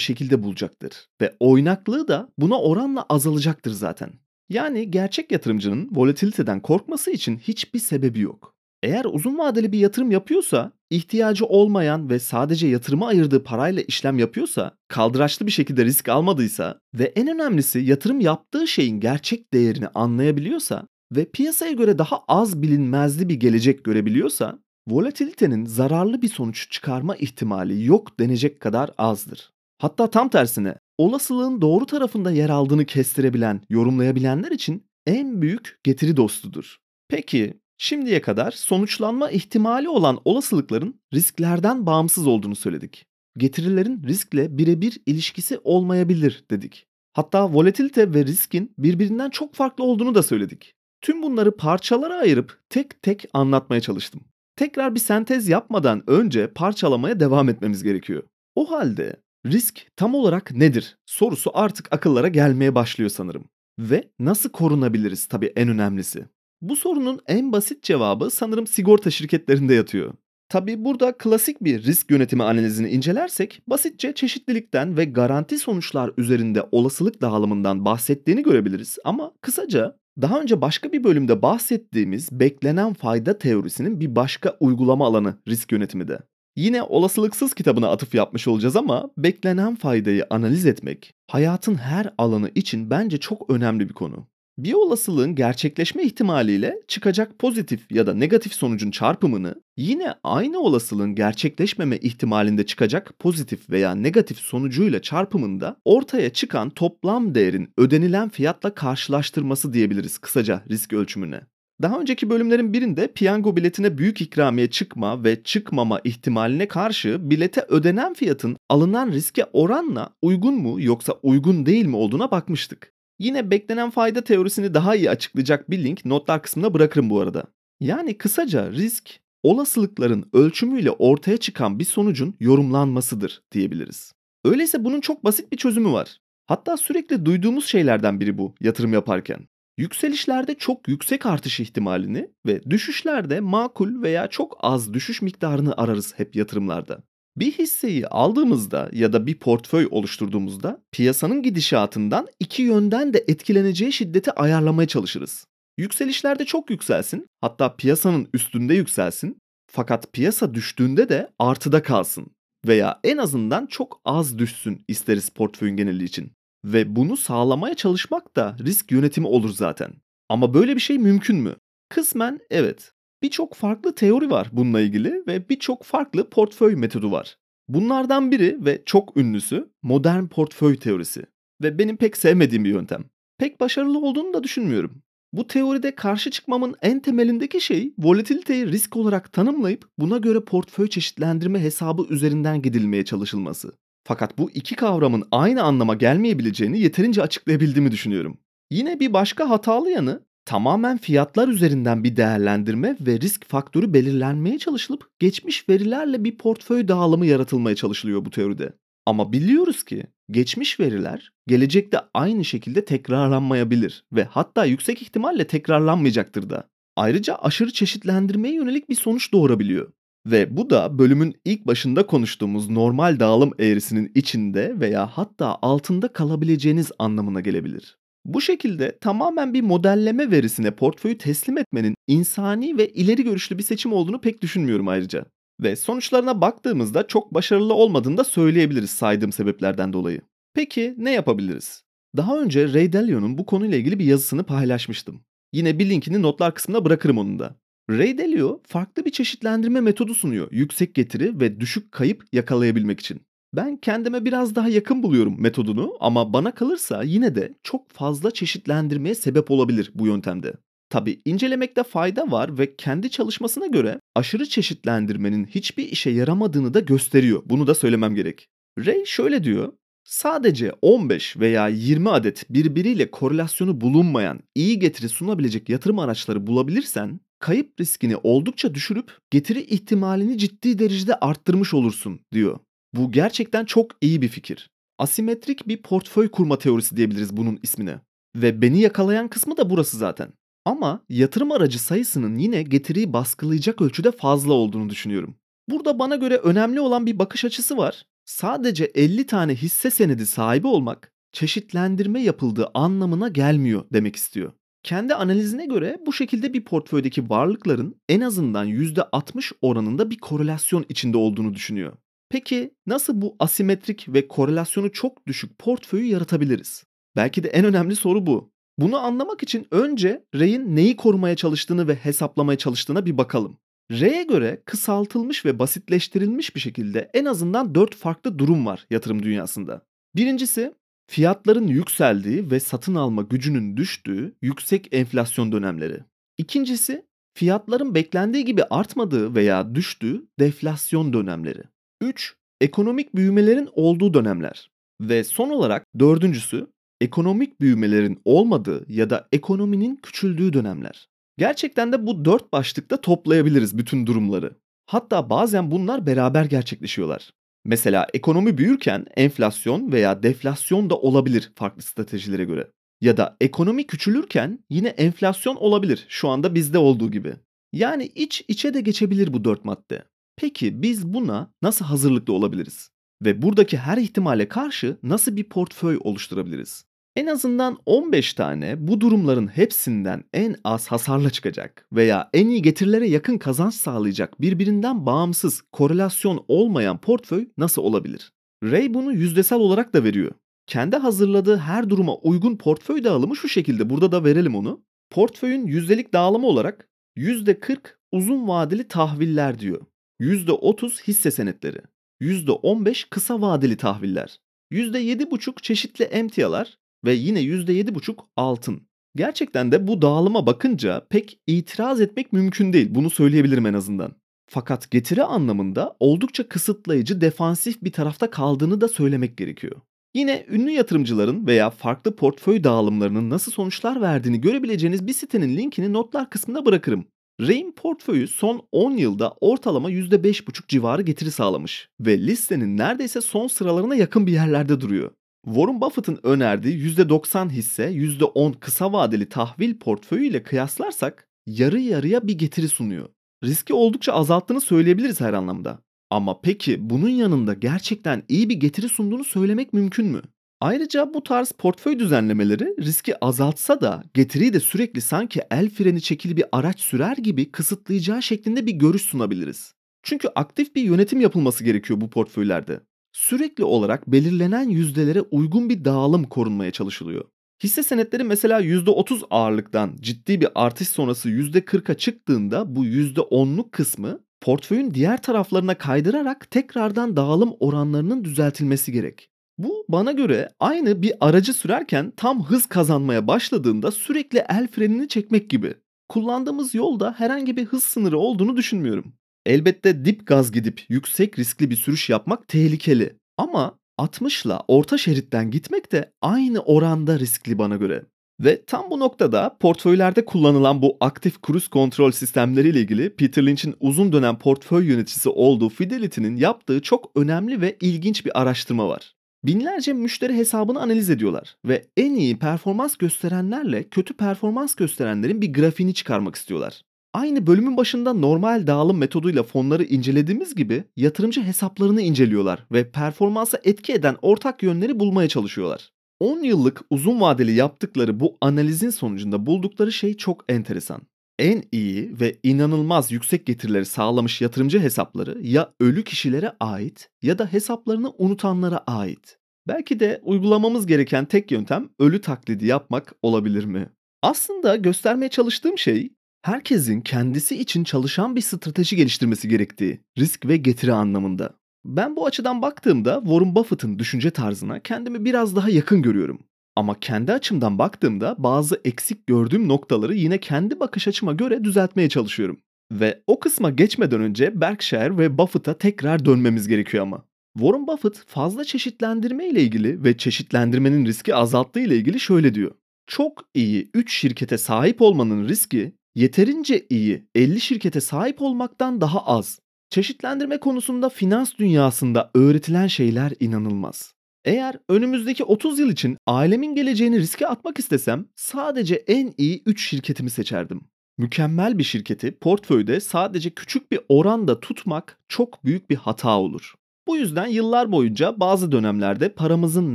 şekilde 0.00 0.42
bulacaktır 0.42 1.06
ve 1.20 1.34
oynaklığı 1.40 2.08
da 2.08 2.28
buna 2.38 2.60
oranla 2.60 3.06
azalacaktır 3.08 3.70
zaten. 3.70 4.12
Yani 4.48 4.90
gerçek 4.90 5.32
yatırımcının 5.32 5.88
volatiliteden 5.92 6.60
korkması 6.60 7.10
için 7.10 7.38
hiçbir 7.38 7.78
sebebi 7.78 8.20
yok. 8.20 8.54
Eğer 8.82 9.04
uzun 9.04 9.38
vadeli 9.38 9.72
bir 9.72 9.78
yatırım 9.78 10.10
yapıyorsa, 10.10 10.72
ihtiyacı 10.90 11.46
olmayan 11.46 12.10
ve 12.10 12.18
sadece 12.18 12.66
yatırıma 12.66 13.06
ayırdığı 13.06 13.44
parayla 13.44 13.82
işlem 13.82 14.18
yapıyorsa, 14.18 14.76
kaldıraçlı 14.88 15.46
bir 15.46 15.50
şekilde 15.50 15.84
risk 15.84 16.08
almadıysa 16.08 16.78
ve 16.94 17.04
en 17.04 17.28
önemlisi 17.28 17.78
yatırım 17.78 18.20
yaptığı 18.20 18.68
şeyin 18.68 19.00
gerçek 19.00 19.54
değerini 19.54 19.88
anlayabiliyorsa 19.88 20.86
ve 21.16 21.24
piyasaya 21.24 21.72
göre 21.72 21.98
daha 21.98 22.24
az 22.28 22.62
bilinmezli 22.62 23.28
bir 23.28 23.34
gelecek 23.34 23.84
görebiliyorsa, 23.84 24.58
volatilitenin 24.88 25.66
zararlı 25.66 26.22
bir 26.22 26.28
sonuç 26.28 26.70
çıkarma 26.70 27.16
ihtimali 27.16 27.84
yok 27.84 28.20
denecek 28.20 28.60
kadar 28.60 28.90
azdır. 28.98 29.50
Hatta 29.78 30.10
tam 30.10 30.28
tersine 30.28 30.74
olasılığın 30.98 31.60
doğru 31.60 31.86
tarafında 31.86 32.30
yer 32.30 32.50
aldığını 32.50 32.84
kestirebilen, 32.84 33.60
yorumlayabilenler 33.70 34.50
için 34.50 34.86
en 35.06 35.42
büyük 35.42 35.78
getiri 35.84 36.16
dostudur. 36.16 36.76
Peki 37.08 37.54
şimdiye 37.78 38.20
kadar 38.20 38.50
sonuçlanma 38.50 39.30
ihtimali 39.30 39.88
olan 39.88 40.20
olasılıkların 40.24 41.00
risklerden 41.14 41.86
bağımsız 41.86 42.26
olduğunu 42.26 42.56
söyledik. 42.56 43.04
Getirilerin 43.38 44.02
riskle 44.02 44.58
birebir 44.58 45.00
ilişkisi 45.06 45.58
olmayabilir 45.64 46.44
dedik. 46.50 46.86
Hatta 47.12 47.52
volatilite 47.52 48.14
ve 48.14 48.24
riskin 48.24 48.74
birbirinden 48.78 49.30
çok 49.30 49.54
farklı 49.54 49.84
olduğunu 49.84 50.14
da 50.14 50.22
söyledik. 50.22 50.73
Tüm 51.04 51.22
bunları 51.22 51.56
parçalara 51.56 52.14
ayırıp 52.14 52.58
tek 52.70 53.02
tek 53.02 53.24
anlatmaya 53.32 53.80
çalıştım. 53.80 54.20
Tekrar 54.56 54.94
bir 54.94 55.00
sentez 55.00 55.48
yapmadan 55.48 56.02
önce 56.06 56.52
parçalamaya 56.52 57.20
devam 57.20 57.48
etmemiz 57.48 57.82
gerekiyor. 57.82 58.22
O 58.54 58.70
halde 58.70 59.16
risk 59.46 59.86
tam 59.96 60.14
olarak 60.14 60.52
nedir 60.52 60.96
sorusu 61.06 61.50
artık 61.54 61.92
akıllara 61.92 62.28
gelmeye 62.28 62.74
başlıyor 62.74 63.10
sanırım. 63.10 63.44
Ve 63.78 64.10
nasıl 64.18 64.50
korunabiliriz 64.50 65.26
tabii 65.26 65.52
en 65.56 65.68
önemlisi. 65.68 66.26
Bu 66.62 66.76
sorunun 66.76 67.20
en 67.26 67.52
basit 67.52 67.82
cevabı 67.82 68.30
sanırım 68.30 68.66
sigorta 68.66 69.10
şirketlerinde 69.10 69.74
yatıyor. 69.74 70.14
Tabii 70.48 70.84
burada 70.84 71.12
klasik 71.12 71.64
bir 71.64 71.82
risk 71.82 72.10
yönetimi 72.10 72.42
analizini 72.42 72.90
incelersek 72.90 73.62
basitçe 73.66 74.14
çeşitlilikten 74.14 74.96
ve 74.96 75.04
garanti 75.04 75.58
sonuçlar 75.58 76.10
üzerinde 76.16 76.62
olasılık 76.72 77.20
dağılımından 77.20 77.84
bahsettiğini 77.84 78.42
görebiliriz 78.42 78.98
ama 79.04 79.32
kısaca 79.40 79.96
daha 80.22 80.40
önce 80.40 80.60
başka 80.60 80.92
bir 80.92 81.04
bölümde 81.04 81.42
bahsettiğimiz 81.42 82.28
beklenen 82.32 82.92
fayda 82.94 83.38
teorisinin 83.38 84.00
bir 84.00 84.16
başka 84.16 84.56
uygulama 84.60 85.06
alanı 85.06 85.38
risk 85.48 85.72
yönetimi 85.72 86.08
de. 86.08 86.18
Yine 86.56 86.82
olasılıksız 86.82 87.54
kitabına 87.54 87.88
atıf 87.88 88.14
yapmış 88.14 88.48
olacağız 88.48 88.76
ama 88.76 89.10
beklenen 89.18 89.74
faydayı 89.74 90.26
analiz 90.30 90.66
etmek 90.66 91.14
hayatın 91.30 91.74
her 91.74 92.14
alanı 92.18 92.50
için 92.54 92.90
bence 92.90 93.18
çok 93.18 93.50
önemli 93.50 93.88
bir 93.88 93.94
konu. 93.94 94.26
Bir 94.58 94.72
olasılığın 94.72 95.34
gerçekleşme 95.34 96.02
ihtimaliyle 96.02 96.78
çıkacak 96.88 97.38
pozitif 97.38 97.92
ya 97.92 98.06
da 98.06 98.14
negatif 98.14 98.54
sonucun 98.54 98.90
çarpımını 98.90 99.54
yine 99.76 100.14
aynı 100.22 100.58
olasılığın 100.58 101.14
gerçekleşmeme 101.14 101.96
ihtimalinde 101.96 102.66
çıkacak 102.66 103.18
pozitif 103.18 103.70
veya 103.70 103.94
negatif 103.94 104.38
sonucuyla 104.38 105.02
çarpımında 105.02 105.76
ortaya 105.84 106.30
çıkan 106.30 106.70
toplam 106.70 107.34
değerin 107.34 107.72
ödenilen 107.78 108.28
fiyatla 108.28 108.74
karşılaştırması 108.74 109.72
diyebiliriz 109.72 110.18
kısaca 110.18 110.62
risk 110.70 110.92
ölçümüne. 110.92 111.40
Daha 111.82 112.00
önceki 112.00 112.30
bölümlerin 112.30 112.72
birinde 112.72 113.06
piyango 113.06 113.56
biletine 113.56 113.98
büyük 113.98 114.20
ikramiye 114.20 114.70
çıkma 114.70 115.24
ve 115.24 115.42
çıkmama 115.42 116.00
ihtimaline 116.04 116.68
karşı 116.68 117.30
bilete 117.30 117.64
ödenen 117.68 118.14
fiyatın 118.14 118.56
alınan 118.68 119.12
riske 119.12 119.44
oranla 119.52 120.10
uygun 120.22 120.54
mu 120.54 120.82
yoksa 120.82 121.12
uygun 121.22 121.66
değil 121.66 121.86
mi 121.86 121.96
olduğuna 121.96 122.30
bakmıştık. 122.30 122.93
Yine 123.18 123.50
beklenen 123.50 123.90
fayda 123.90 124.24
teorisini 124.24 124.74
daha 124.74 124.96
iyi 124.96 125.10
açıklayacak 125.10 125.70
bir 125.70 125.84
link 125.84 126.04
notlar 126.04 126.42
kısmına 126.42 126.74
bırakırım 126.74 127.10
bu 127.10 127.20
arada. 127.20 127.44
Yani 127.80 128.18
kısaca 128.18 128.72
risk 128.72 129.20
olasılıkların 129.42 130.30
ölçümüyle 130.32 130.90
ortaya 130.90 131.36
çıkan 131.36 131.78
bir 131.78 131.84
sonucun 131.84 132.36
yorumlanmasıdır 132.40 133.42
diyebiliriz. 133.52 134.12
Öyleyse 134.44 134.84
bunun 134.84 135.00
çok 135.00 135.24
basit 135.24 135.52
bir 135.52 135.56
çözümü 135.56 135.92
var. 135.92 136.18
Hatta 136.46 136.76
sürekli 136.76 137.24
duyduğumuz 137.24 137.66
şeylerden 137.66 138.20
biri 138.20 138.38
bu 138.38 138.54
yatırım 138.60 138.92
yaparken. 138.92 139.48
Yükselişlerde 139.78 140.54
çok 140.54 140.88
yüksek 140.88 141.26
artış 141.26 141.60
ihtimalini 141.60 142.30
ve 142.46 142.62
düşüşlerde 142.70 143.40
makul 143.40 144.02
veya 144.02 144.26
çok 144.26 144.56
az 144.60 144.94
düşüş 144.94 145.22
miktarını 145.22 145.74
ararız 145.76 146.14
hep 146.16 146.36
yatırımlarda. 146.36 147.02
Bir 147.36 147.52
hisseyi 147.52 148.06
aldığımızda 148.06 148.90
ya 148.92 149.12
da 149.12 149.26
bir 149.26 149.38
portföy 149.38 149.88
oluşturduğumuzda 149.90 150.82
piyasanın 150.92 151.42
gidişatından 151.42 152.28
iki 152.40 152.62
yönden 152.62 153.14
de 153.14 153.24
etkileneceği 153.28 153.92
şiddeti 153.92 154.32
ayarlamaya 154.32 154.88
çalışırız. 154.88 155.46
Yükselişlerde 155.78 156.44
çok 156.44 156.70
yükselsin, 156.70 157.26
hatta 157.40 157.76
piyasanın 157.76 158.28
üstünde 158.34 158.74
yükselsin. 158.74 159.38
Fakat 159.70 160.12
piyasa 160.12 160.54
düştüğünde 160.54 161.08
de 161.08 161.30
artıda 161.38 161.82
kalsın 161.82 162.26
veya 162.66 163.00
en 163.04 163.16
azından 163.16 163.66
çok 163.66 164.00
az 164.04 164.38
düşsün 164.38 164.84
isteriz 164.88 165.28
portföyün 165.28 165.76
geneli 165.76 166.04
için. 166.04 166.32
Ve 166.64 166.96
bunu 166.96 167.16
sağlamaya 167.16 167.74
çalışmak 167.74 168.36
da 168.36 168.56
risk 168.64 168.92
yönetimi 168.92 169.26
olur 169.26 169.50
zaten. 169.50 169.92
Ama 170.28 170.54
böyle 170.54 170.74
bir 170.74 170.80
şey 170.80 170.98
mümkün 170.98 171.36
mü? 171.36 171.56
Kısmen 171.88 172.40
evet. 172.50 172.92
Birçok 173.22 173.54
farklı 173.54 173.94
teori 173.94 174.30
var 174.30 174.48
bununla 174.52 174.80
ilgili 174.80 175.22
ve 175.26 175.48
birçok 175.48 175.82
farklı 175.82 176.30
portföy 176.30 176.76
metodu 176.76 177.12
var. 177.12 177.38
Bunlardan 177.68 178.30
biri 178.30 178.64
ve 178.64 178.82
çok 178.86 179.16
ünlüsü 179.16 179.70
modern 179.82 180.26
portföy 180.26 180.76
teorisi 180.76 181.26
ve 181.62 181.78
benim 181.78 181.96
pek 181.96 182.16
sevmediğim 182.16 182.64
bir 182.64 182.70
yöntem. 182.70 183.04
Pek 183.38 183.60
başarılı 183.60 183.98
olduğunu 183.98 184.34
da 184.34 184.42
düşünmüyorum. 184.42 185.02
Bu 185.32 185.46
teoride 185.46 185.94
karşı 185.94 186.30
çıkmamın 186.30 186.74
en 186.82 187.00
temelindeki 187.00 187.60
şey 187.60 187.94
volatiliteyi 187.98 188.66
risk 188.66 188.96
olarak 188.96 189.32
tanımlayıp 189.32 189.88
buna 189.98 190.18
göre 190.18 190.40
portföy 190.40 190.88
çeşitlendirme 190.88 191.60
hesabı 191.60 192.02
üzerinden 192.10 192.62
gidilmeye 192.62 193.04
çalışılması. 193.04 193.72
Fakat 194.04 194.38
bu 194.38 194.50
iki 194.50 194.76
kavramın 194.76 195.24
aynı 195.30 195.62
anlama 195.62 195.94
gelmeyebileceğini 195.94 196.80
yeterince 196.80 197.22
açıklayabildiğimi 197.22 197.90
düşünüyorum. 197.90 198.38
Yine 198.70 199.00
bir 199.00 199.12
başka 199.12 199.50
hatalı 199.50 199.90
yanı 199.90 200.20
tamamen 200.44 200.98
fiyatlar 200.98 201.48
üzerinden 201.48 202.04
bir 202.04 202.16
değerlendirme 202.16 202.96
ve 203.00 203.20
risk 203.20 203.48
faktörü 203.48 203.94
belirlenmeye 203.94 204.58
çalışılıp 204.58 205.10
geçmiş 205.18 205.68
verilerle 205.68 206.24
bir 206.24 206.38
portföy 206.38 206.88
dağılımı 206.88 207.26
yaratılmaya 207.26 207.76
çalışılıyor 207.76 208.24
bu 208.24 208.30
teoride. 208.30 208.72
Ama 209.06 209.32
biliyoruz 209.32 209.82
ki 209.82 210.06
geçmiş 210.30 210.80
veriler 210.80 211.32
gelecekte 211.46 211.98
aynı 212.14 212.44
şekilde 212.44 212.84
tekrarlanmayabilir 212.84 214.04
ve 214.12 214.24
hatta 214.24 214.64
yüksek 214.64 215.02
ihtimalle 215.02 215.46
tekrarlanmayacaktır 215.46 216.50
da. 216.50 216.68
Ayrıca 216.96 217.34
aşırı 217.34 217.72
çeşitlendirmeye 217.72 218.54
yönelik 218.54 218.88
bir 218.88 218.94
sonuç 218.94 219.32
doğurabiliyor. 219.32 219.92
Ve 220.26 220.56
bu 220.56 220.70
da 220.70 220.98
bölümün 220.98 221.34
ilk 221.44 221.66
başında 221.66 222.06
konuştuğumuz 222.06 222.70
normal 222.70 223.20
dağılım 223.20 223.52
eğrisinin 223.58 224.12
içinde 224.14 224.80
veya 224.80 225.06
hatta 225.06 225.58
altında 225.62 226.08
kalabileceğiniz 226.08 226.90
anlamına 226.98 227.40
gelebilir. 227.40 227.98
Bu 228.24 228.40
şekilde 228.40 228.98
tamamen 228.98 229.54
bir 229.54 229.60
modelleme 229.60 230.30
verisine 230.30 230.70
portföyü 230.70 231.18
teslim 231.18 231.58
etmenin 231.58 231.94
insani 232.06 232.78
ve 232.78 232.88
ileri 232.88 233.24
görüşlü 233.24 233.58
bir 233.58 233.62
seçim 233.62 233.92
olduğunu 233.92 234.20
pek 234.20 234.42
düşünmüyorum 234.42 234.88
ayrıca. 234.88 235.24
Ve 235.62 235.76
sonuçlarına 235.76 236.40
baktığımızda 236.40 237.06
çok 237.06 237.34
başarılı 237.34 237.74
olmadığını 237.74 238.16
da 238.16 238.24
söyleyebiliriz 238.24 238.90
saydığım 238.90 239.32
sebeplerden 239.32 239.92
dolayı. 239.92 240.20
Peki 240.54 240.94
ne 240.98 241.12
yapabiliriz? 241.12 241.82
Daha 242.16 242.40
önce 242.40 242.72
Ray 242.74 242.92
Dalio'nun 242.92 243.38
bu 243.38 243.46
konuyla 243.46 243.78
ilgili 243.78 243.98
bir 243.98 244.04
yazısını 244.04 244.44
paylaşmıştım. 244.44 245.20
Yine 245.52 245.78
bir 245.78 245.90
linkini 245.90 246.22
notlar 246.22 246.54
kısmına 246.54 246.84
bırakırım 246.84 247.18
onun 247.18 247.38
da. 247.38 247.56
Ray 247.90 248.18
Dalio 248.18 248.62
farklı 248.66 249.04
bir 249.04 249.10
çeşitlendirme 249.10 249.80
metodu 249.80 250.14
sunuyor 250.14 250.48
yüksek 250.50 250.94
getiri 250.94 251.40
ve 251.40 251.60
düşük 251.60 251.92
kayıp 251.92 252.24
yakalayabilmek 252.32 253.00
için. 253.00 253.20
Ben 253.56 253.76
kendime 253.76 254.24
biraz 254.24 254.54
daha 254.54 254.68
yakın 254.68 255.02
buluyorum 255.02 255.40
metodunu 255.40 255.96
ama 256.00 256.32
bana 256.32 256.54
kalırsa 256.54 257.02
yine 257.02 257.34
de 257.34 257.54
çok 257.62 257.90
fazla 257.90 258.30
çeşitlendirmeye 258.30 259.14
sebep 259.14 259.50
olabilir 259.50 259.92
bu 259.94 260.06
yöntemde. 260.06 260.52
Tabi 260.90 261.22
incelemekte 261.24 261.82
fayda 261.82 262.30
var 262.30 262.58
ve 262.58 262.76
kendi 262.76 263.10
çalışmasına 263.10 263.66
göre 263.66 264.00
aşırı 264.14 264.46
çeşitlendirmenin 264.46 265.44
hiçbir 265.44 265.84
işe 265.84 266.10
yaramadığını 266.10 266.74
da 266.74 266.80
gösteriyor. 266.80 267.42
Bunu 267.46 267.66
da 267.66 267.74
söylemem 267.74 268.14
gerek. 268.14 268.46
Ray 268.86 269.04
şöyle 269.04 269.44
diyor. 269.44 269.72
Sadece 270.04 270.72
15 270.82 271.36
veya 271.36 271.68
20 271.68 272.10
adet 272.10 272.46
birbiriyle 272.50 273.10
korelasyonu 273.10 273.80
bulunmayan 273.80 274.40
iyi 274.54 274.78
getiri 274.78 275.08
sunabilecek 275.08 275.68
yatırım 275.68 275.98
araçları 275.98 276.46
bulabilirsen 276.46 277.20
kayıp 277.38 277.80
riskini 277.80 278.16
oldukça 278.16 278.74
düşürüp 278.74 279.18
getiri 279.30 279.60
ihtimalini 279.60 280.38
ciddi 280.38 280.78
derecede 280.78 281.14
arttırmış 281.14 281.74
olursun 281.74 282.20
diyor. 282.32 282.58
Bu 282.96 283.12
gerçekten 283.12 283.64
çok 283.64 283.90
iyi 284.00 284.22
bir 284.22 284.28
fikir. 284.28 284.70
Asimetrik 284.98 285.68
bir 285.68 285.82
portföy 285.82 286.28
kurma 286.28 286.58
teorisi 286.58 286.96
diyebiliriz 286.96 287.36
bunun 287.36 287.58
ismine. 287.62 288.00
Ve 288.36 288.62
beni 288.62 288.80
yakalayan 288.80 289.28
kısmı 289.28 289.56
da 289.56 289.70
burası 289.70 289.96
zaten. 289.96 290.28
Ama 290.64 291.04
yatırım 291.08 291.52
aracı 291.52 291.82
sayısının 291.82 292.38
yine 292.38 292.62
getiriyi 292.62 293.12
baskılayacak 293.12 293.80
ölçüde 293.80 294.10
fazla 294.10 294.52
olduğunu 294.52 294.90
düşünüyorum. 294.90 295.34
Burada 295.68 295.98
bana 295.98 296.16
göre 296.16 296.36
önemli 296.36 296.80
olan 296.80 297.06
bir 297.06 297.18
bakış 297.18 297.44
açısı 297.44 297.76
var. 297.76 298.06
Sadece 298.24 298.84
50 298.84 299.26
tane 299.26 299.54
hisse 299.54 299.90
senedi 299.90 300.26
sahibi 300.26 300.66
olmak 300.66 301.12
çeşitlendirme 301.32 302.22
yapıldığı 302.22 302.70
anlamına 302.74 303.28
gelmiyor 303.28 303.84
demek 303.92 304.16
istiyor. 304.16 304.52
Kendi 304.82 305.14
analizine 305.14 305.66
göre 305.66 305.98
bu 306.06 306.12
şekilde 306.12 306.52
bir 306.52 306.64
portföydeki 306.64 307.30
varlıkların 307.30 307.96
en 308.08 308.20
azından 308.20 308.68
%60 308.68 309.52
oranında 309.62 310.10
bir 310.10 310.18
korelasyon 310.18 310.84
içinde 310.88 311.16
olduğunu 311.16 311.54
düşünüyor. 311.54 311.92
Peki 312.34 312.74
nasıl 312.86 313.22
bu 313.22 313.36
asimetrik 313.38 314.06
ve 314.08 314.28
korelasyonu 314.28 314.92
çok 314.92 315.26
düşük 315.26 315.58
portföyü 315.58 316.04
yaratabiliriz? 316.04 316.84
Belki 317.16 317.44
de 317.44 317.48
en 317.48 317.64
önemli 317.64 317.96
soru 317.96 318.26
bu. 318.26 318.52
Bunu 318.78 318.98
anlamak 318.98 319.42
için 319.42 319.66
önce 319.70 320.24
Ray'in 320.34 320.76
neyi 320.76 320.96
korumaya 320.96 321.36
çalıştığını 321.36 321.88
ve 321.88 321.94
hesaplamaya 321.94 322.58
çalıştığına 322.58 323.06
bir 323.06 323.18
bakalım. 323.18 323.58
R'ye 323.92 324.22
göre 324.22 324.62
kısaltılmış 324.64 325.44
ve 325.44 325.58
basitleştirilmiş 325.58 326.56
bir 326.56 326.60
şekilde 326.60 327.10
en 327.14 327.24
azından 327.24 327.74
4 327.74 327.94
farklı 327.94 328.38
durum 328.38 328.66
var 328.66 328.86
yatırım 328.90 329.22
dünyasında. 329.22 329.86
Birincisi 330.16 330.74
fiyatların 331.10 331.66
yükseldiği 331.66 332.50
ve 332.50 332.60
satın 332.60 332.94
alma 332.94 333.22
gücünün 333.22 333.76
düştüğü 333.76 334.34
yüksek 334.42 334.88
enflasyon 334.92 335.52
dönemleri. 335.52 336.00
İkincisi 336.38 337.06
fiyatların 337.34 337.94
beklendiği 337.94 338.44
gibi 338.44 338.64
artmadığı 338.64 339.34
veya 339.34 339.74
düştüğü 339.74 340.28
deflasyon 340.38 341.12
dönemleri. 341.12 341.73
3. 342.00 342.36
Ekonomik 342.60 343.14
büyümelerin 343.14 343.68
olduğu 343.72 344.14
dönemler. 344.14 344.70
Ve 345.00 345.24
son 345.24 345.50
olarak 345.50 345.86
dördüncüsü 345.98 346.66
ekonomik 347.00 347.60
büyümelerin 347.60 348.20
olmadığı 348.24 348.92
ya 348.92 349.10
da 349.10 349.28
ekonominin 349.32 349.96
küçüldüğü 349.96 350.52
dönemler. 350.52 351.08
Gerçekten 351.38 351.92
de 351.92 352.06
bu 352.06 352.24
dört 352.24 352.52
başlıkta 352.52 353.00
toplayabiliriz 353.00 353.78
bütün 353.78 354.06
durumları. 354.06 354.56
Hatta 354.86 355.30
bazen 355.30 355.70
bunlar 355.70 356.06
beraber 356.06 356.44
gerçekleşiyorlar. 356.44 357.30
Mesela 357.64 358.06
ekonomi 358.14 358.58
büyürken 358.58 359.06
enflasyon 359.16 359.92
veya 359.92 360.22
deflasyon 360.22 360.90
da 360.90 360.98
olabilir 360.98 361.52
farklı 361.54 361.82
stratejilere 361.82 362.44
göre. 362.44 362.70
Ya 363.00 363.16
da 363.16 363.36
ekonomi 363.40 363.86
küçülürken 363.86 364.64
yine 364.70 364.88
enflasyon 364.88 365.56
olabilir 365.56 366.06
şu 366.08 366.28
anda 366.28 366.54
bizde 366.54 366.78
olduğu 366.78 367.10
gibi. 367.10 367.34
Yani 367.72 368.04
iç 368.14 368.44
içe 368.48 368.74
de 368.74 368.80
geçebilir 368.80 369.32
bu 369.32 369.44
dört 369.44 369.64
madde. 369.64 370.04
Peki 370.36 370.82
biz 370.82 371.06
buna 371.06 371.52
nasıl 371.62 371.84
hazırlıklı 371.84 372.32
olabiliriz? 372.32 372.90
Ve 373.24 373.42
buradaki 373.42 373.78
her 373.78 373.98
ihtimale 373.98 374.48
karşı 374.48 374.98
nasıl 375.02 375.36
bir 375.36 375.44
portföy 375.44 375.98
oluşturabiliriz? 376.00 376.84
En 377.16 377.26
azından 377.26 377.78
15 377.86 378.34
tane 378.34 378.88
bu 378.88 379.00
durumların 379.00 379.46
hepsinden 379.46 380.24
en 380.32 380.56
az 380.64 380.86
hasarla 380.86 381.30
çıkacak 381.30 381.86
veya 381.92 382.30
en 382.32 382.48
iyi 382.48 382.62
getirilere 382.62 383.08
yakın 383.08 383.38
kazanç 383.38 383.74
sağlayacak 383.74 384.40
birbirinden 384.40 385.06
bağımsız 385.06 385.62
korelasyon 385.72 386.44
olmayan 386.48 387.00
portföy 387.00 387.48
nasıl 387.58 387.82
olabilir? 387.82 388.32
Ray 388.64 388.94
bunu 388.94 389.12
yüzdesel 389.12 389.58
olarak 389.58 389.94
da 389.94 390.04
veriyor. 390.04 390.32
Kendi 390.66 390.96
hazırladığı 390.96 391.56
her 391.56 391.90
duruma 391.90 392.16
uygun 392.16 392.56
portföy 392.56 393.04
dağılımı 393.04 393.36
şu 393.36 393.48
şekilde 393.48 393.90
burada 393.90 394.12
da 394.12 394.24
verelim 394.24 394.54
onu. 394.54 394.84
Portföyün 395.10 395.66
yüzdelik 395.66 396.12
dağılımı 396.12 396.46
olarak 396.46 396.88
%40 397.16 397.78
uzun 398.12 398.48
vadeli 398.48 398.88
tahviller 398.88 399.58
diyor. 399.58 399.80
%30 400.20 401.02
hisse 401.08 401.30
senetleri, 401.30 401.80
%15 402.20 403.06
kısa 403.10 403.40
vadeli 403.40 403.76
tahviller, 403.76 404.38
%7,5 404.72 405.62
çeşitli 405.62 406.04
emtialar 406.04 406.78
ve 407.04 407.14
yine 407.14 407.40
%7,5 407.40 408.18
altın. 408.36 408.82
Gerçekten 409.16 409.72
de 409.72 409.86
bu 409.86 410.02
dağılıma 410.02 410.46
bakınca 410.46 411.06
pek 411.10 411.38
itiraz 411.46 412.00
etmek 412.00 412.32
mümkün 412.32 412.72
değil. 412.72 412.88
Bunu 412.90 413.10
söyleyebilirim 413.10 413.66
en 413.66 413.74
azından. 413.74 414.12
Fakat 414.46 414.90
getiri 414.90 415.22
anlamında 415.22 415.96
oldukça 416.00 416.48
kısıtlayıcı 416.48 417.20
defansif 417.20 417.82
bir 417.82 417.92
tarafta 417.92 418.30
kaldığını 418.30 418.80
da 418.80 418.88
söylemek 418.88 419.36
gerekiyor. 419.36 419.80
Yine 420.14 420.46
ünlü 420.48 420.70
yatırımcıların 420.70 421.46
veya 421.46 421.70
farklı 421.70 422.16
portföy 422.16 422.64
dağılımlarının 422.64 423.30
nasıl 423.30 423.52
sonuçlar 423.52 424.00
verdiğini 424.00 424.40
görebileceğiniz 424.40 425.06
bir 425.06 425.12
sitenin 425.12 425.56
linkini 425.56 425.92
notlar 425.92 426.30
kısmına 426.30 426.66
bırakırım. 426.66 427.06
Rain 427.40 427.72
portföyü 427.72 428.28
son 428.28 428.68
10 428.72 428.90
yılda 428.96 429.34
ortalama 429.40 429.90
%5,5 429.90 430.68
civarı 430.68 431.02
getiri 431.02 431.30
sağlamış 431.30 431.88
ve 432.00 432.18
listenin 432.18 432.76
neredeyse 432.76 433.20
son 433.20 433.46
sıralarına 433.46 433.94
yakın 433.94 434.26
bir 434.26 434.32
yerlerde 434.32 434.80
duruyor. 434.80 435.10
Warren 435.44 435.80
Buffett'ın 435.80 436.18
önerdiği 436.22 436.78
%90 436.78 437.50
hisse, 437.50 437.90
%10 437.92 438.60
kısa 438.60 438.92
vadeli 438.92 439.28
tahvil 439.28 439.78
portföyü 439.78 440.26
ile 440.26 440.42
kıyaslarsak 440.42 441.28
yarı 441.46 441.80
yarıya 441.80 442.26
bir 442.26 442.38
getiri 442.38 442.68
sunuyor. 442.68 443.08
Riski 443.44 443.74
oldukça 443.74 444.12
azalttığını 444.12 444.60
söyleyebiliriz 444.60 445.20
her 445.20 445.32
anlamda. 445.32 445.78
Ama 446.10 446.40
peki 446.40 446.90
bunun 446.90 447.08
yanında 447.08 447.54
gerçekten 447.54 448.22
iyi 448.28 448.48
bir 448.48 448.54
getiri 448.54 448.88
sunduğunu 448.88 449.24
söylemek 449.24 449.72
mümkün 449.72 450.06
mü? 450.06 450.22
Ayrıca 450.64 451.14
bu 451.14 451.22
tarz 451.22 451.52
portföy 451.52 451.98
düzenlemeleri 451.98 452.76
riski 452.80 453.24
azaltsa 453.24 453.80
da 453.80 454.02
getiriyi 454.14 454.52
de 454.52 454.60
sürekli 454.60 455.00
sanki 455.00 455.42
el 455.50 455.70
freni 455.70 456.02
çekili 456.02 456.36
bir 456.36 456.44
araç 456.52 456.80
sürer 456.80 457.16
gibi 457.16 457.50
kısıtlayacağı 457.50 458.22
şeklinde 458.22 458.66
bir 458.66 458.72
görüş 458.72 459.02
sunabiliriz. 459.02 459.74
Çünkü 460.02 460.28
aktif 460.34 460.74
bir 460.74 460.82
yönetim 460.82 461.20
yapılması 461.20 461.64
gerekiyor 461.64 462.00
bu 462.00 462.10
portföylerde 462.10 462.80
sürekli 463.12 463.64
olarak 463.64 464.06
belirlenen 464.06 464.68
yüzdelere 464.68 465.20
uygun 465.20 465.68
bir 465.68 465.84
dağılım 465.84 466.24
korunmaya 466.24 466.70
çalışılıyor. 466.70 467.24
Hisse 467.62 467.82
senetleri 467.82 468.24
mesela 468.24 468.60
%30 468.60 469.22
ağırlıktan 469.30 469.96
ciddi 470.00 470.40
bir 470.40 470.48
artış 470.54 470.88
sonrası 470.88 471.28
%40'a 471.30 471.94
çıktığında 471.94 472.76
bu 472.76 472.86
%10'luk 472.86 473.70
kısmı 473.70 474.20
portföyün 474.40 474.94
diğer 474.94 475.22
taraflarına 475.22 475.78
kaydırarak 475.78 476.50
tekrardan 476.50 477.16
dağılım 477.16 477.54
oranlarının 477.60 478.24
düzeltilmesi 478.24 478.92
gerek. 478.92 479.33
Bu 479.58 479.84
bana 479.88 480.12
göre 480.12 480.48
aynı 480.60 481.02
bir 481.02 481.12
aracı 481.20 481.54
sürerken 481.54 482.12
tam 482.16 482.44
hız 482.44 482.66
kazanmaya 482.66 483.26
başladığında 483.26 483.90
sürekli 483.90 484.44
el 484.48 484.68
frenini 484.68 485.08
çekmek 485.08 485.50
gibi. 485.50 485.74
Kullandığımız 486.08 486.74
yolda 486.74 487.14
herhangi 487.18 487.56
bir 487.56 487.64
hız 487.64 487.82
sınırı 487.82 488.18
olduğunu 488.18 488.56
düşünmüyorum. 488.56 489.14
Elbette 489.46 490.04
dip 490.04 490.26
gaz 490.26 490.52
gidip 490.52 490.82
yüksek 490.88 491.38
riskli 491.38 491.70
bir 491.70 491.76
sürüş 491.76 492.10
yapmak 492.10 492.48
tehlikeli. 492.48 493.16
Ama 493.38 493.78
60 493.98 494.44
ile 494.44 494.54
orta 494.68 494.98
şeritten 494.98 495.50
gitmek 495.50 495.92
de 495.92 496.12
aynı 496.22 496.60
oranda 496.60 497.18
riskli 497.18 497.58
bana 497.58 497.76
göre. 497.76 498.04
Ve 498.40 498.64
tam 498.64 498.90
bu 498.90 499.00
noktada 499.00 499.56
portföylerde 499.60 500.24
kullanılan 500.24 500.82
bu 500.82 500.96
aktif 501.00 501.42
cruise 501.42 501.70
kontrol 501.70 502.10
sistemleriyle 502.10 502.80
ilgili 502.80 503.16
Peter 503.16 503.46
Lynch'in 503.46 503.74
uzun 503.80 504.12
dönem 504.12 504.38
portföy 504.38 504.86
yöneticisi 504.86 505.28
olduğu 505.28 505.68
Fidelity'nin 505.68 506.36
yaptığı 506.36 506.82
çok 506.82 507.10
önemli 507.16 507.60
ve 507.60 507.76
ilginç 507.80 508.26
bir 508.26 508.40
araştırma 508.40 508.88
var. 508.88 509.13
Binlerce 509.44 509.92
müşteri 509.92 510.34
hesabını 510.34 510.80
analiz 510.80 511.10
ediyorlar 511.10 511.56
ve 511.64 511.84
en 511.96 512.14
iyi 512.14 512.38
performans 512.38 512.96
gösterenlerle 512.96 513.84
kötü 513.88 514.14
performans 514.14 514.74
gösterenlerin 514.74 515.40
bir 515.40 515.52
grafiğini 515.52 515.94
çıkarmak 515.94 516.34
istiyorlar. 516.34 516.82
Aynı 517.12 517.46
bölümün 517.46 517.76
başında 517.76 518.12
normal 518.12 518.66
dağılım 518.66 518.98
metoduyla 518.98 519.42
fonları 519.42 519.84
incelediğimiz 519.84 520.54
gibi 520.54 520.84
yatırımcı 520.96 521.42
hesaplarını 521.42 522.02
inceliyorlar 522.02 522.66
ve 522.72 522.90
performansa 522.90 523.58
etki 523.64 523.92
eden 523.92 524.16
ortak 524.22 524.62
yönleri 524.62 525.00
bulmaya 525.00 525.28
çalışıyorlar. 525.28 525.90
10 526.20 526.42
yıllık 526.42 526.80
uzun 526.90 527.20
vadeli 527.20 527.52
yaptıkları 527.52 528.20
bu 528.20 528.36
analizin 528.40 528.90
sonucunda 528.90 529.46
buldukları 529.46 529.92
şey 529.92 530.16
çok 530.16 530.44
enteresan. 530.48 531.02
En 531.38 531.62
iyi 531.72 532.20
ve 532.20 532.36
inanılmaz 532.42 533.12
yüksek 533.12 533.46
getirileri 533.46 533.84
sağlamış 533.84 534.40
yatırımcı 534.40 534.80
hesapları 534.80 535.38
ya 535.42 535.72
ölü 535.80 536.04
kişilere 536.04 536.52
ait 536.60 537.10
ya 537.22 537.38
da 537.38 537.52
hesaplarını 537.52 538.12
unutanlara 538.18 538.78
ait. 538.78 539.38
Belki 539.68 540.00
de 540.00 540.20
uygulamamız 540.22 540.86
gereken 540.86 541.24
tek 541.24 541.50
yöntem 541.50 541.88
ölü 541.98 542.20
taklidi 542.20 542.66
yapmak 542.66 543.14
olabilir 543.22 543.64
mi? 543.64 543.88
Aslında 544.22 544.76
göstermeye 544.76 545.28
çalıştığım 545.28 545.78
şey 545.78 546.12
herkesin 546.42 547.00
kendisi 547.00 547.60
için 547.60 547.84
çalışan 547.84 548.36
bir 548.36 548.40
strateji 548.40 548.96
geliştirmesi 548.96 549.48
gerektiği, 549.48 550.00
risk 550.18 550.46
ve 550.46 550.56
getiri 550.56 550.92
anlamında. 550.92 551.50
Ben 551.84 552.16
bu 552.16 552.26
açıdan 552.26 552.62
baktığımda 552.62 553.20
Warren 553.24 553.54
Buffett'ın 553.54 553.98
düşünce 553.98 554.30
tarzına 554.30 554.80
kendimi 554.80 555.24
biraz 555.24 555.56
daha 555.56 555.70
yakın 555.70 556.02
görüyorum. 556.02 556.38
Ama 556.76 557.00
kendi 557.00 557.32
açımdan 557.32 557.78
baktığımda 557.78 558.34
bazı 558.38 558.80
eksik 558.84 559.26
gördüğüm 559.26 559.68
noktaları 559.68 560.14
yine 560.14 560.38
kendi 560.38 560.80
bakış 560.80 561.08
açıma 561.08 561.32
göre 561.32 561.64
düzeltmeye 561.64 562.08
çalışıyorum. 562.08 562.60
Ve 562.92 563.22
o 563.26 563.40
kısma 563.40 563.70
geçmeden 563.70 564.20
önce 564.20 564.60
Berkshire 564.60 565.18
ve 565.18 565.38
Buffett'a 565.38 565.78
tekrar 565.78 566.24
dönmemiz 566.24 566.68
gerekiyor 566.68 567.02
ama. 567.02 567.24
Warren 567.58 567.86
Buffett 567.86 568.22
fazla 568.26 568.64
çeşitlendirme 568.64 569.48
ile 569.48 569.62
ilgili 569.62 570.04
ve 570.04 570.16
çeşitlendirmenin 570.16 571.06
riski 571.06 571.34
azalttığı 571.34 571.80
ile 571.80 571.96
ilgili 571.96 572.20
şöyle 572.20 572.54
diyor. 572.54 572.70
Çok 573.06 573.44
iyi 573.54 573.90
3 573.94 574.12
şirkete 574.12 574.58
sahip 574.58 575.02
olmanın 575.02 575.48
riski 575.48 575.92
yeterince 576.14 576.86
iyi 576.90 577.28
50 577.34 577.60
şirkete 577.60 578.00
sahip 578.00 578.42
olmaktan 578.42 579.00
daha 579.00 579.26
az. 579.26 579.58
Çeşitlendirme 579.90 580.60
konusunda 580.60 581.08
finans 581.08 581.54
dünyasında 581.58 582.30
öğretilen 582.34 582.86
şeyler 582.86 583.32
inanılmaz. 583.40 584.14
Eğer 584.44 584.78
önümüzdeki 584.88 585.44
30 585.44 585.78
yıl 585.78 585.90
için 585.90 586.16
ailemin 586.26 586.74
geleceğini 586.74 587.18
riske 587.18 587.46
atmak 587.46 587.78
istesem 587.78 588.26
sadece 588.36 588.94
en 588.94 589.34
iyi 589.38 589.62
3 589.66 589.88
şirketimi 589.88 590.30
seçerdim. 590.30 590.80
Mükemmel 591.18 591.78
bir 591.78 591.84
şirketi 591.84 592.38
portföyde 592.38 593.00
sadece 593.00 593.50
küçük 593.50 593.92
bir 593.92 594.00
oranda 594.08 594.60
tutmak 594.60 595.18
çok 595.28 595.64
büyük 595.64 595.90
bir 595.90 595.96
hata 595.96 596.38
olur. 596.38 596.74
Bu 597.06 597.16
yüzden 597.16 597.46
yıllar 597.46 597.92
boyunca 597.92 598.40
bazı 598.40 598.72
dönemlerde 598.72 599.28
paramızın 599.28 599.94